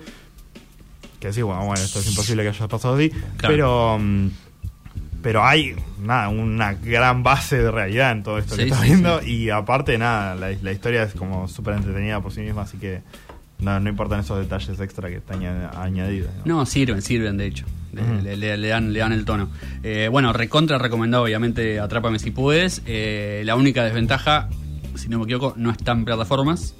[1.19, 3.09] Que sí, bueno, bueno, esto es imposible que haya pasado así.
[3.09, 3.53] Claro.
[3.55, 3.97] Pero.
[3.99, 4.27] mm,
[5.21, 9.21] Pero hay nada, una gran base de realidad en todo esto que estás sí, viendo.
[9.23, 13.01] Y aparte, nada, la, la historia es como súper entretenida por sí misma, así que
[13.59, 16.31] no, no importan esos detalles extra que están aña- añadidos.
[16.45, 16.57] ¿no?
[16.57, 17.65] No, sirven, sirven, de hecho.
[17.93, 18.13] Le, Ujú.
[18.23, 19.49] le- le- le dan, le dan el tono.
[19.83, 22.81] Eh, bueno, recontra recomendado, obviamente, Atrápame si puedes.
[22.87, 24.49] Eh, la única desventaja,
[24.95, 26.73] si no me equivoco, no está en plataformas.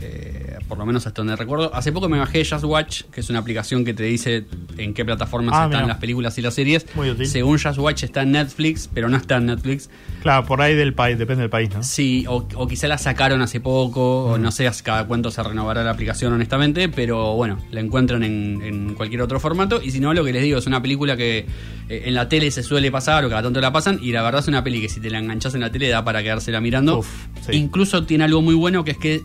[0.00, 0.41] Eh,
[0.72, 1.70] por lo menos hasta donde recuerdo.
[1.74, 4.46] Hace poco me bajé Just Watch, que es una aplicación que te dice
[4.78, 5.86] en qué plataformas Ah, están mira.
[5.86, 6.86] las películas y las series.
[6.94, 7.26] Muy útil.
[7.26, 9.90] Según Just Watch está en Netflix, pero no está en Netflix.
[10.22, 11.82] Claro, por ahí del país, depende del país, ¿no?
[11.82, 14.42] Sí, o, o quizá la sacaron hace poco, o Mm.
[14.42, 18.94] no sé cada cuánto se renovará la aplicación honestamente, pero bueno, la encuentran en, en
[18.94, 19.82] cualquier otro formato.
[19.82, 21.44] Y si no, lo que les digo, es una película que
[21.90, 24.40] eh, en la tele se suele pasar o cada tanto la pasan, y la verdad
[24.40, 27.00] es una peli que si te la enganchas en la tele da para quedársela mirando.
[27.00, 27.08] Uf,
[27.44, 27.56] sí.
[27.56, 29.22] Incluso tiene algo muy bueno que es que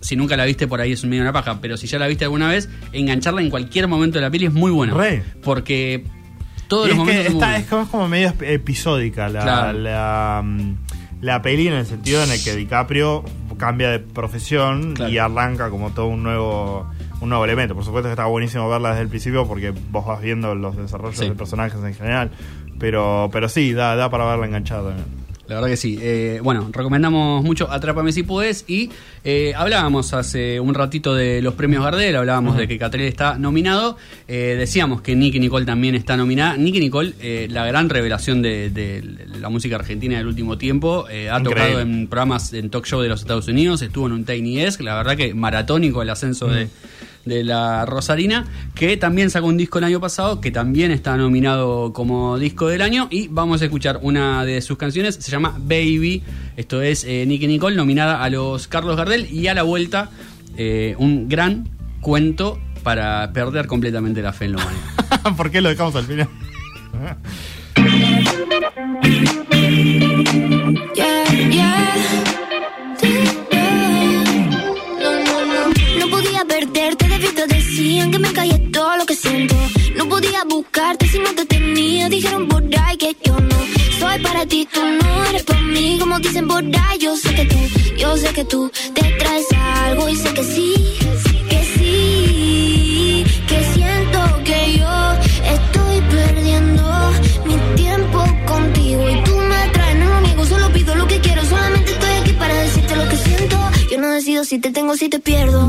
[0.00, 2.06] si nunca la viste por ahí es un medio una paja, pero si ya la
[2.06, 4.96] viste alguna vez, engancharla en cualquier momento de la peli es muy bueno.
[4.96, 5.22] Re.
[5.42, 6.04] Porque
[6.68, 9.78] todos Y los es momentos que muy es como, es como medio episódica la, Claro.
[9.78, 10.74] la, mm,
[11.22, 13.24] la peli en el sentido en el que DiCaprio
[13.56, 15.10] cambia de profesión Claro.
[15.12, 16.86] y arranca como todo un nuevo
[17.18, 17.74] un nuevo elemento.
[17.74, 21.16] Por supuesto que está buenísimo verla desde el principio porque vos vas viendo los desarrollos
[21.18, 21.26] Sí.
[21.28, 22.30] de personajes en general.
[22.78, 25.06] Pero, pero sí, da, da para verla enganchada también.
[25.48, 25.98] La verdad que sí.
[26.00, 28.64] Eh, bueno, recomendamos mucho Atrápame si puedes.
[28.66, 28.90] Y
[29.24, 33.96] eh, hablábamos hace un ratito de los premios Gardel, hablábamos de que Catrell está nominado.
[34.26, 36.56] Eh, decíamos que Nicky Nicole también está nominada.
[36.56, 39.02] Nicky Nicole, eh, la gran revelación de, de
[39.40, 41.62] la música argentina del último tiempo, eh, ha Increíble.
[41.62, 44.80] tocado en programas en talk show de los Estados Unidos, estuvo en un Tiny Desk,
[44.80, 46.68] la verdad que maratónico el ascenso de
[47.26, 51.92] de la Rosarina, que también sacó un disco el año pasado, que también está nominado
[51.92, 56.22] como disco del año, y vamos a escuchar una de sus canciones, se llama Baby,
[56.56, 60.10] esto es eh, Nicky Nicole, nominada a los Carlos Gardel, y a la vuelta
[60.56, 61.68] eh, un gran
[62.00, 65.34] cuento para perder completamente la fe en la humanidad.
[65.36, 66.28] ¿Por qué lo dejamos al final?
[86.56, 87.58] Yo sé que tú,
[87.98, 90.74] yo sé que tú te traes algo y sé que sí,
[91.50, 95.12] que sí, que siento que yo
[95.44, 97.12] estoy perdiendo
[97.44, 101.92] mi tiempo contigo y tú me atraes, no amigo, solo pido lo que quiero, solamente
[101.92, 103.58] estoy aquí para decirte lo que siento.
[103.90, 105.65] Yo no decido si te tengo, o si te pierdo.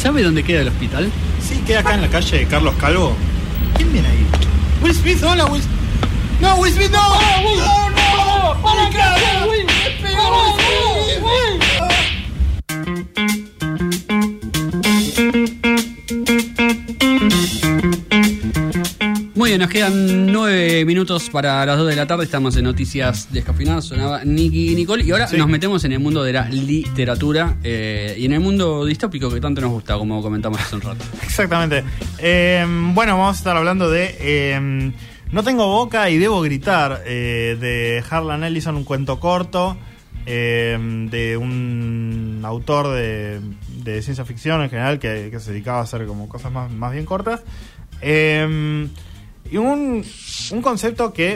[0.00, 1.12] ¿Sabe dónde queda el hospital?
[1.46, 3.14] Sí, queda acá en la calle Carlos Calvo.
[3.76, 4.26] ¿Quién viene ahí?
[4.82, 5.62] Will Smith, hola Will
[6.40, 6.98] No, Will Smith, no.
[7.56, 7.79] No.
[19.60, 22.24] Nos quedan nueve minutos para las dos de la tarde.
[22.24, 23.84] Estamos en Noticias Descafinadas.
[23.84, 25.04] Sonaba Nicky Nicole.
[25.04, 25.36] Y ahora Sí.
[25.36, 29.38] nos metemos en el mundo de la literatura eh, y en el mundo distópico que
[29.38, 31.04] tanto nos gusta, como comentamos hace un rato.
[31.22, 31.84] Exactamente.
[32.18, 34.92] Eh, bueno, vamos a estar hablando de eh,
[35.30, 39.76] No tengo boca y debo gritar, de Harlan Ellison, un cuento corto,
[40.24, 43.40] de un autor de,
[43.84, 46.92] de ciencia ficción en general que, que se dedicaba a hacer como cosas más, más
[46.92, 47.42] bien cortas.
[48.00, 48.88] Eh,
[49.50, 50.04] y un,
[50.52, 51.34] un concepto que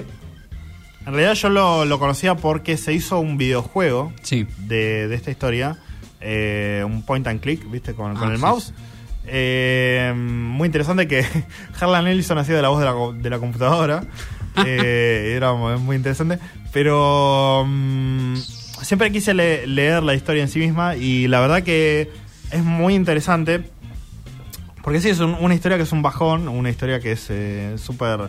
[1.07, 4.47] en realidad yo lo, lo conocía porque se hizo un videojuego Sí.
[4.59, 5.77] de, de esta historia,
[6.21, 7.95] eh, un point and click, ¿viste?
[7.95, 8.73] Con, con Ah, el sí, mouse.
[9.27, 11.25] Eh, muy interesante que
[11.81, 14.05] Harlan Ellison hacía de la voz de la, de la computadora.
[14.65, 16.39] Eh, era mu- muy interesante.
[16.73, 18.37] Pero mm,
[18.83, 22.09] siempre quise le- leer la historia en sí misma y la verdad que
[22.53, 23.65] es muy interesante.
[24.85, 27.75] Porque sí, es un- una historia que es un bajón, una historia que es eh,
[27.79, 28.29] súper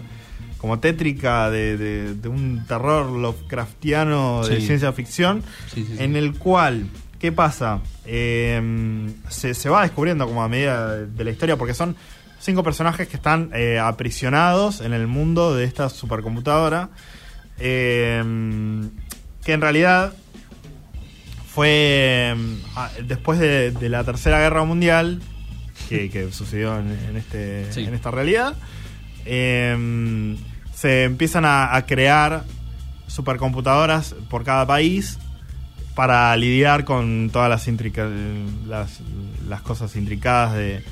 [0.57, 4.65] como tétrica de, de- de un terror Lovecraftiano de Sí.
[4.67, 5.43] ciencia ficción,
[5.73, 6.03] Sí, sí, sí.
[6.03, 6.87] en el cual,
[7.19, 7.81] ¿qué pasa?
[8.05, 11.95] Eh, se, se va descubriendo como a medida de, la historia, porque son
[12.39, 16.89] cinco personajes que están eh, aprisionados en el mundo de esta supercomputadora,
[17.59, 18.23] eh,
[19.43, 20.13] que en realidad
[21.53, 22.35] fue
[22.75, 25.21] ah, después de, de la Tercera Guerra Mundial,
[25.87, 27.83] que, que sucedió en, en este, Sí.
[27.83, 28.55] en esta realidad,
[29.25, 30.35] eh,
[30.73, 32.43] se empiezan a, a crear
[33.07, 35.17] supercomputadoras por cada país
[35.95, 38.09] para lidiar con todas las, intrica-
[38.67, 38.99] las,
[39.47, 40.83] las cosas intricadas de,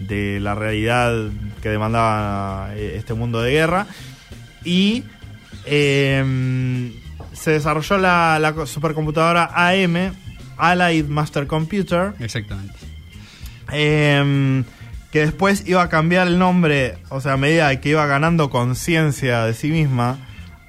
[0.00, 1.14] de la realidad
[1.62, 3.86] que demandaba eh, este mundo de guerra.
[4.64, 5.04] Y
[5.66, 6.90] eh,
[7.32, 10.12] se desarrolló la, la co- supercomputadora AM,
[10.56, 12.74] Allied Master Computer, Exactamente.
[13.72, 14.64] Eh,
[15.12, 19.44] que después iba a cambiar el nombre, o sea, a medida que iba ganando conciencia
[19.44, 20.18] de sí misma,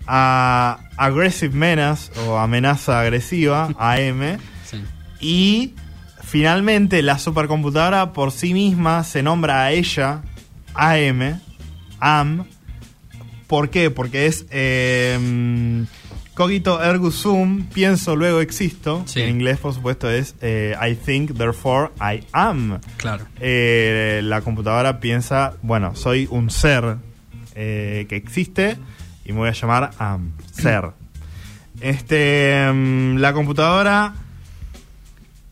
[0.07, 4.83] a Aggressive Menace o Amenaza Agresiva, AM, Sí.
[5.19, 5.73] y
[6.23, 10.21] finalmente la supercomputadora por sí misma se nombra a ella
[10.73, 11.39] AM,
[11.99, 12.45] AM.
[13.47, 13.89] ¿Por qué?
[13.89, 15.85] Porque es eh,
[16.39, 19.03] cogito ergo sum, pienso luego existo.
[19.05, 19.19] Sí.
[19.19, 22.79] En inglés, por supuesto, es eh, I think, therefore I am.
[22.95, 23.25] Claro.
[23.41, 26.95] Eh, la computadora piensa, bueno, soy un ser,
[27.55, 28.77] eh, que existe
[29.25, 30.17] y me voy a llamar a
[30.53, 30.91] ser.
[31.81, 34.13] Este, mm, la computadora,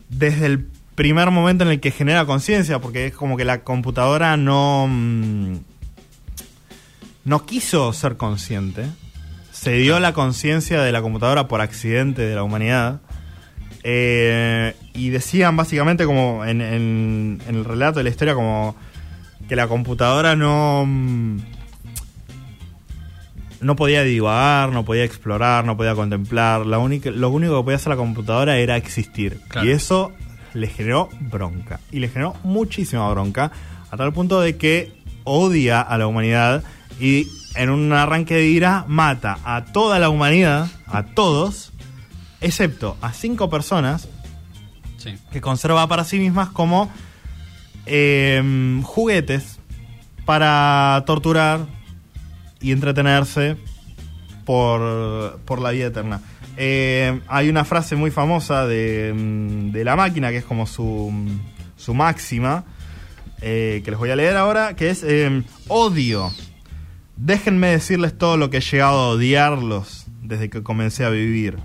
[0.07, 4.37] desde el primer momento en el que genera conciencia, porque es como que la computadora
[4.37, 5.57] no, mm,
[7.25, 8.85] no quiso ser consciente,
[9.59, 13.01] se dio la conciencia de la computadora por accidente de la humanidad.
[13.83, 18.75] Eh, y decían básicamente como en, en- en el relato de la historia como
[19.47, 21.37] que la computadora no mm,
[23.61, 26.65] no podía divagar, no podía explorar, no podía contemplar.
[26.65, 29.39] La única, lo único que podía hacer la computadora era existir.
[29.47, 29.67] Claro.
[29.67, 30.11] Y eso
[30.53, 31.79] le generó bronca.
[31.91, 33.51] Y le generó muchísima bronca.
[33.89, 34.91] A tal punto de que
[35.23, 36.63] odia a la humanidad
[36.99, 37.27] y
[37.57, 41.71] en un arranque de ira mata a toda la humanidad, a todos,
[42.41, 44.07] excepto a cinco personas
[44.97, 45.15] Sí.
[45.31, 46.91] que conserva para sí mismas como
[47.85, 49.59] eh, juguetes
[50.25, 51.65] para torturar
[52.59, 53.55] y entretenerse
[54.45, 56.21] por, por la vida eterna.
[56.57, 61.13] Eh, hay una frase muy famosa de, mm, de la máquina que es como su,
[61.77, 62.63] su máxima,
[63.41, 65.05] eh, que les voy a leer ahora, que es
[65.67, 66.31] odio.
[67.17, 71.57] Déjenme decirles todo lo que he llegado a odiarlos desde que comencé a vivir.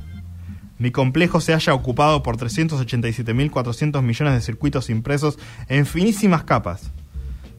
[0.79, 5.39] Mi complejo se haya ocupado por 387.400 millones de circuitos impresos
[5.69, 6.91] en finísimas capas.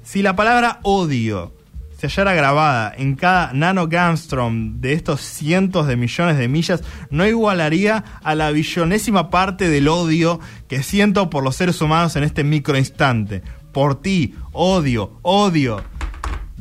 [0.04, 1.54] Si la palabra odio
[1.98, 8.04] se hallara grabada en cada nanogramstrom de estos cientos de millones de millas, no igualaría
[8.24, 13.42] a la billonésima parte del odio que siento por los seres humanos en este microinstante.
[13.72, 15.82] Por ti, odio, odio.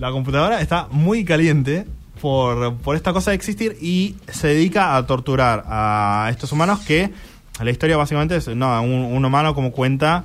[0.02, 1.86] La computadora está muy caliente
[2.20, 7.08] por, por esta cosa de existir y se dedica a torturar a estos humanos que
[7.62, 10.24] la historia básicamente es no, un, un humano como cuenta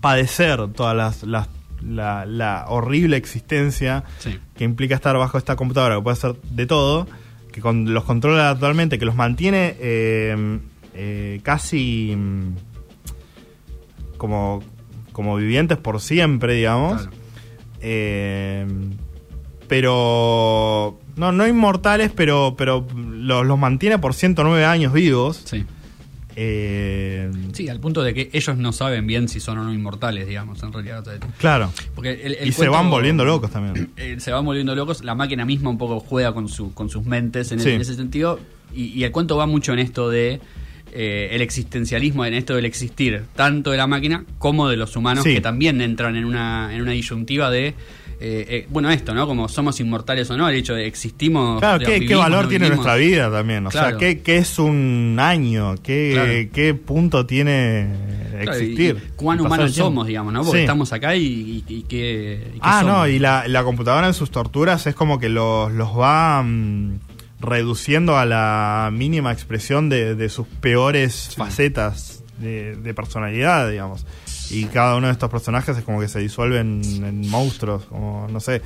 [0.00, 1.48] padecer todas las, las-
[1.86, 4.38] la, la horrible existencia Sí.
[4.56, 7.06] que implica estar bajo esta computadora, que puede ser de todo,
[7.52, 10.58] que con- los controla actualmente, que los mantiene eh,
[10.94, 12.54] eh, casi mm,
[14.16, 14.62] como,
[15.12, 17.02] como vivientes por siempre, digamos.
[17.02, 17.17] Claro.
[17.80, 18.66] Eh,
[19.68, 25.42] pero no, no inmortales, pero, pero los, los mantiene por 109 años vivos.
[25.44, 25.64] Sí.
[26.36, 30.26] Eh, Sí, al punto de que ellos no saben bien si son o no inmortales,
[30.28, 31.04] digamos, en realidad.
[31.38, 31.72] claro.
[31.94, 33.90] Porque el- el y se van volviendo locos también.
[33.96, 35.02] eh, se van volviendo locos.
[35.04, 37.70] La máquina misma un poco juega con, su, con sus mentes en, Sí.
[37.70, 38.38] en ese sentido.
[38.74, 40.40] Y, y el cuento va mucho en esto de
[40.92, 45.24] eh, el existencialismo, en esto del existir, tanto de la máquina como de los humanos,
[45.24, 45.34] Sí.
[45.34, 47.74] que también entran en una, en una disyuntiva de.
[48.20, 49.28] eh, eh, bueno, esto, ¿no?
[49.28, 51.60] Como somos inmortales o no, el hecho de existimos.
[51.60, 53.64] Claro, digamos, ¿qué, valor no tiene nuestra vida también?
[53.66, 53.96] O sea.
[53.96, 55.76] ¿qué, qué es un año?
[55.84, 56.32] ¿Qué, Claro.
[56.52, 57.86] qué punto tiene
[58.42, 59.02] Claro, y- existir?
[59.06, 60.40] y cuán humanos somos, digamos, ¿no?
[60.42, 60.62] Porque Sí.
[60.64, 64.84] estamos acá y, y, y qué, Ah, no, y la, la computadora en sus torturas
[64.88, 66.98] es como que los, los va mm,
[67.40, 74.06] reduciendo a la mínima expresión de, de sus peores facetas de, de personalidad, digamos.
[74.50, 78.40] Y cada uno de estos personajes es como que se disuelven en monstruos, como no
[78.40, 78.62] sé.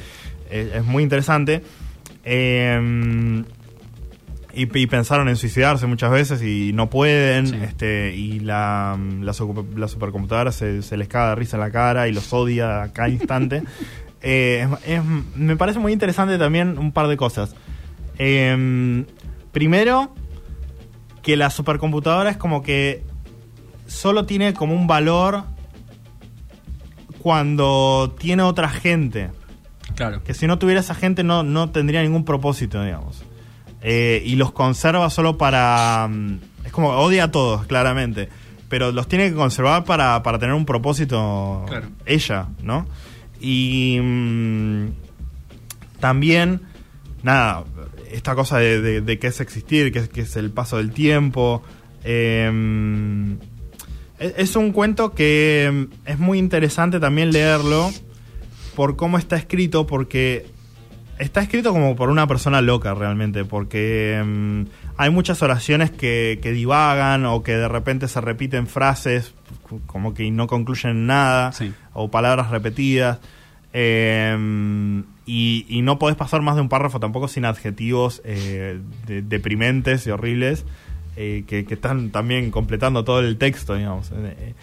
[0.51, 1.63] Es, es muy interesante.
[2.25, 3.43] Eh,
[4.55, 7.47] y, y pensaron en suicidarse muchas veces y no pueden.
[7.49, 7.57] Sí.
[7.63, 9.33] este Y la, la,
[9.77, 12.93] la supercomputadora se, se les caga de risa en la cara y los odia a
[12.93, 13.63] cada instante.
[14.25, 15.05] Eh, es- es-
[15.35, 17.57] me parece muy interesante también un par de cosas.
[18.19, 19.05] Eh,
[19.53, 20.15] primero,
[21.23, 23.03] que la supercomputadora es como que
[23.87, 25.45] solo tiene como un valor
[27.19, 29.31] cuando tiene otra gente.
[29.95, 30.23] Claro.
[30.25, 33.23] Que si no tuviera esa gente no, no tendría ningún propósito, digamos.
[33.83, 36.09] Eh, y los conserva solo para...
[36.11, 38.29] mm, Es como odia a todos, claramente.
[38.69, 41.89] Pero los tiene que conservar para, para tener un propósito Claro.
[42.07, 42.87] ella, ¿no?
[43.41, 44.87] Y mm,
[46.01, 46.63] también,
[47.23, 47.65] nada,
[48.13, 50.93] esta cosa de, de, de qué es existir, qué es, qué es el paso del
[50.93, 51.63] tiempo.
[52.05, 52.51] eh,
[54.19, 57.91] es es un cuento que mm, es muy interesante también leerlo
[58.77, 60.47] por cómo está escrito, porque
[61.19, 64.63] está escrito como por una persona loca realmente, porque mm,
[64.97, 69.35] hay muchas oraciones que, que divagan o que de repente se repiten frases
[69.87, 71.73] como que no concluyen en nada, Sí.
[71.93, 73.19] o palabras repetidas.
[73.73, 79.23] Eh, y, y no podés pasar más de un párrafo tampoco sin adjetivos eh, de-
[79.23, 80.65] deprimentes y horribles
[81.17, 84.11] eh, que, están también completando todo el texto, digamos.
[84.15, 84.55] Eh,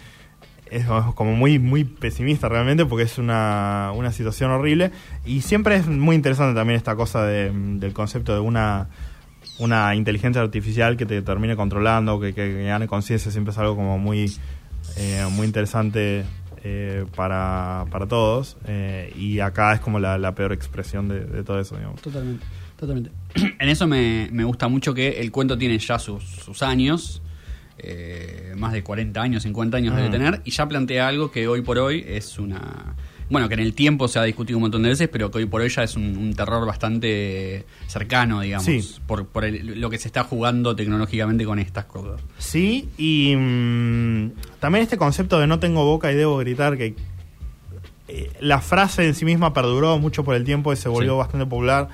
[0.70, 0.84] es
[1.16, 4.92] como muy muy pesimista realmente porque es una, una situación horrible
[5.26, 8.88] y siempre es muy interesante también esta cosa de- del concepto de una
[9.58, 13.74] una inteligencia artificial que te termine controlando que, que- que gane conciencia siempre es algo
[13.74, 14.32] como muy
[14.96, 16.24] eh, muy interesante
[16.64, 18.56] eh, para, para todos.
[18.66, 22.00] eh, y acá es como la, la peor expresión de, de todo eso, digamos.
[22.02, 22.44] Totalmente,
[22.76, 23.10] totalmente.
[23.60, 27.22] En eso me, me gusta mucho que el cuento tiene ya sus, sus años,
[27.78, 30.12] eh, más de 40 años, 50 años debe Mm.
[30.12, 32.94] tener, y ya plantea algo que hoy por hoy es una...
[33.30, 35.46] Bueno, que en el tiempo se ha discutido un montón de veces, pero que hoy
[35.46, 38.96] por hoy ya es un, un terror bastante cercano, digamos, Sí.
[39.06, 42.20] por, por el- lo que se está jugando tecnológicamente con estas cosas.
[42.38, 46.96] Sí, y mm, también este concepto de no tengo boca y debo gritar, que
[48.08, 51.18] eh, la frase en sí misma perduró mucho por el tiempo y se volvió Sí.
[51.18, 51.88] bastante popular,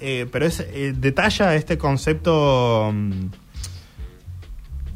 [0.00, 3.26] eh, pero es, eh, detalla este concepto mm,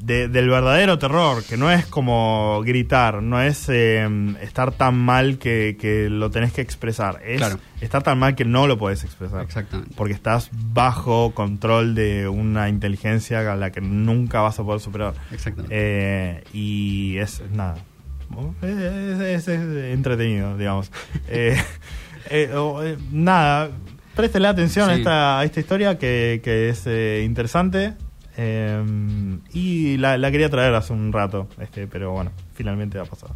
[0.07, 4.09] de- del verdadero terror, que no es como gritar, no es eh,
[4.41, 7.59] estar tan mal que, que lo tenés que expresar, es Claro.
[7.81, 9.43] estar tan mal que no lo podés expresar.
[9.43, 9.93] Exactamente.
[9.97, 15.15] Porque estás bajo control de una inteligencia a la que nunca vas a poder superar.
[15.33, 15.75] Exactamente.
[15.77, 17.77] Eh, y es nada.
[18.63, 20.91] Es, es- es entretenido, digamos.
[21.29, 23.71] Eh, eh, nada,
[24.15, 26.87] préstele atención a, esta, a esta historia que, que es
[27.25, 27.95] interesante.
[28.37, 28.83] Eh,
[29.53, 33.35] y la, la quería traer hace un rato, este, pero bueno, finalmente ha pasado.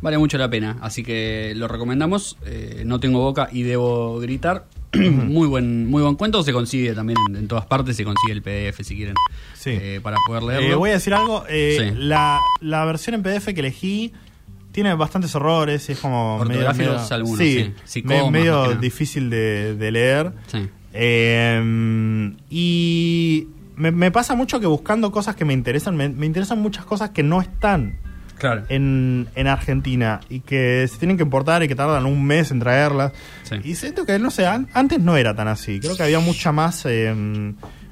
[0.00, 2.36] Vale mucho la pena, así que lo recomendamos.
[2.44, 4.66] Eh, no tengo boca y debo gritar.
[4.94, 8.42] muy buen muy buen cuento, se consigue también en, en todas partes, se consigue el
[8.42, 9.14] PDF si quieren
[9.54, 9.70] Sí.
[9.70, 10.68] eh, para poder leerlo.
[10.68, 11.44] Eh, voy a decir algo.
[11.48, 11.92] Sí.
[11.96, 14.12] la, la versión en PDF que elegí
[14.72, 16.38] tiene bastantes errores es como.
[16.40, 17.38] medio- Ortográficos medio- algunos,
[17.84, 20.32] sí, comas, medio difícil de, de leer.
[20.48, 20.68] Sí.
[20.94, 23.46] Eh, y
[23.82, 27.10] me, me pasa mucho que buscando cosas que me interesan, me, me interesan muchas cosas
[27.10, 27.98] que no están
[28.38, 28.64] Claro.
[28.70, 32.58] en, en Argentina y que se tienen que importar y que tardan un mes en
[32.58, 33.12] traerlas.
[33.44, 33.56] Sí.
[33.62, 35.78] Y siento que, no sé, an- antes no era tan así.
[35.78, 37.14] Creo que había mucha más eh,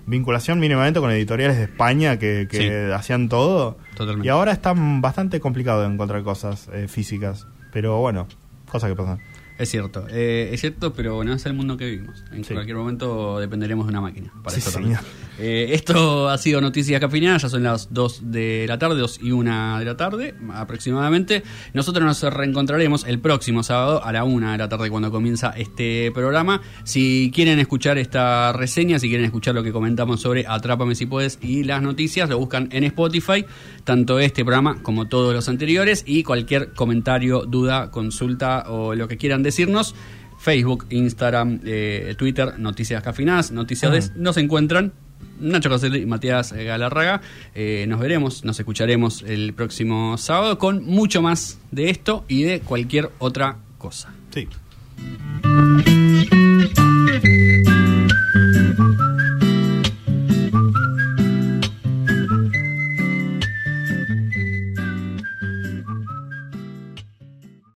[0.07, 2.93] vinculación mínimamente con editoriales de España que, que Sí.
[2.93, 3.78] hacían todo.
[3.95, 4.26] Totalmente.
[4.26, 7.47] Y ahora está bastante complicado de encontrar cosas eh, físicas.
[7.72, 8.26] Pero bueno,
[8.68, 9.20] cosas que pasan.
[9.57, 12.24] Es cierto, eh, es cierto, pero bueno, es el mundo que vivimos.
[12.32, 12.55] En Sí.
[12.55, 14.32] cualquier momento dependeremos de una máquina.
[14.43, 14.97] Para Sí, eso también.
[14.97, 15.11] señor.
[15.43, 19.32] Eh, esto ha sido Noticias Cafeinadas, ya son las 2 de la tarde, 2 y
[19.32, 21.43] 1 de la tarde aproximadamente.
[21.72, 26.12] Nosotros nos reencontraremos el próximo sábado a la 1 de la tarde cuando comienza este
[26.12, 26.61] programa.
[26.84, 31.38] Si quieren escuchar esta reseña, si quieren escuchar lo que comentamos sobre Atrápame si puedes
[31.41, 33.47] y las noticias, lo buscan en Spotify,
[33.84, 39.16] tanto este programa como todos los anteriores y cualquier comentario, duda, consulta o lo que
[39.16, 39.95] quieran decirnos.
[40.38, 44.93] Facebook, Instagram, eh, Twitter, Noticias Cafinadas, Noticias Des, nos encuentran.
[45.41, 47.20] Nacho Caselli y Matías eh, Galarraga.
[47.55, 52.61] Eh, nos veremos, nos escucharemos el próximo sábado con mucho más de esto y de
[52.61, 54.12] cualquier otra cosa.
[54.32, 54.49] Sí.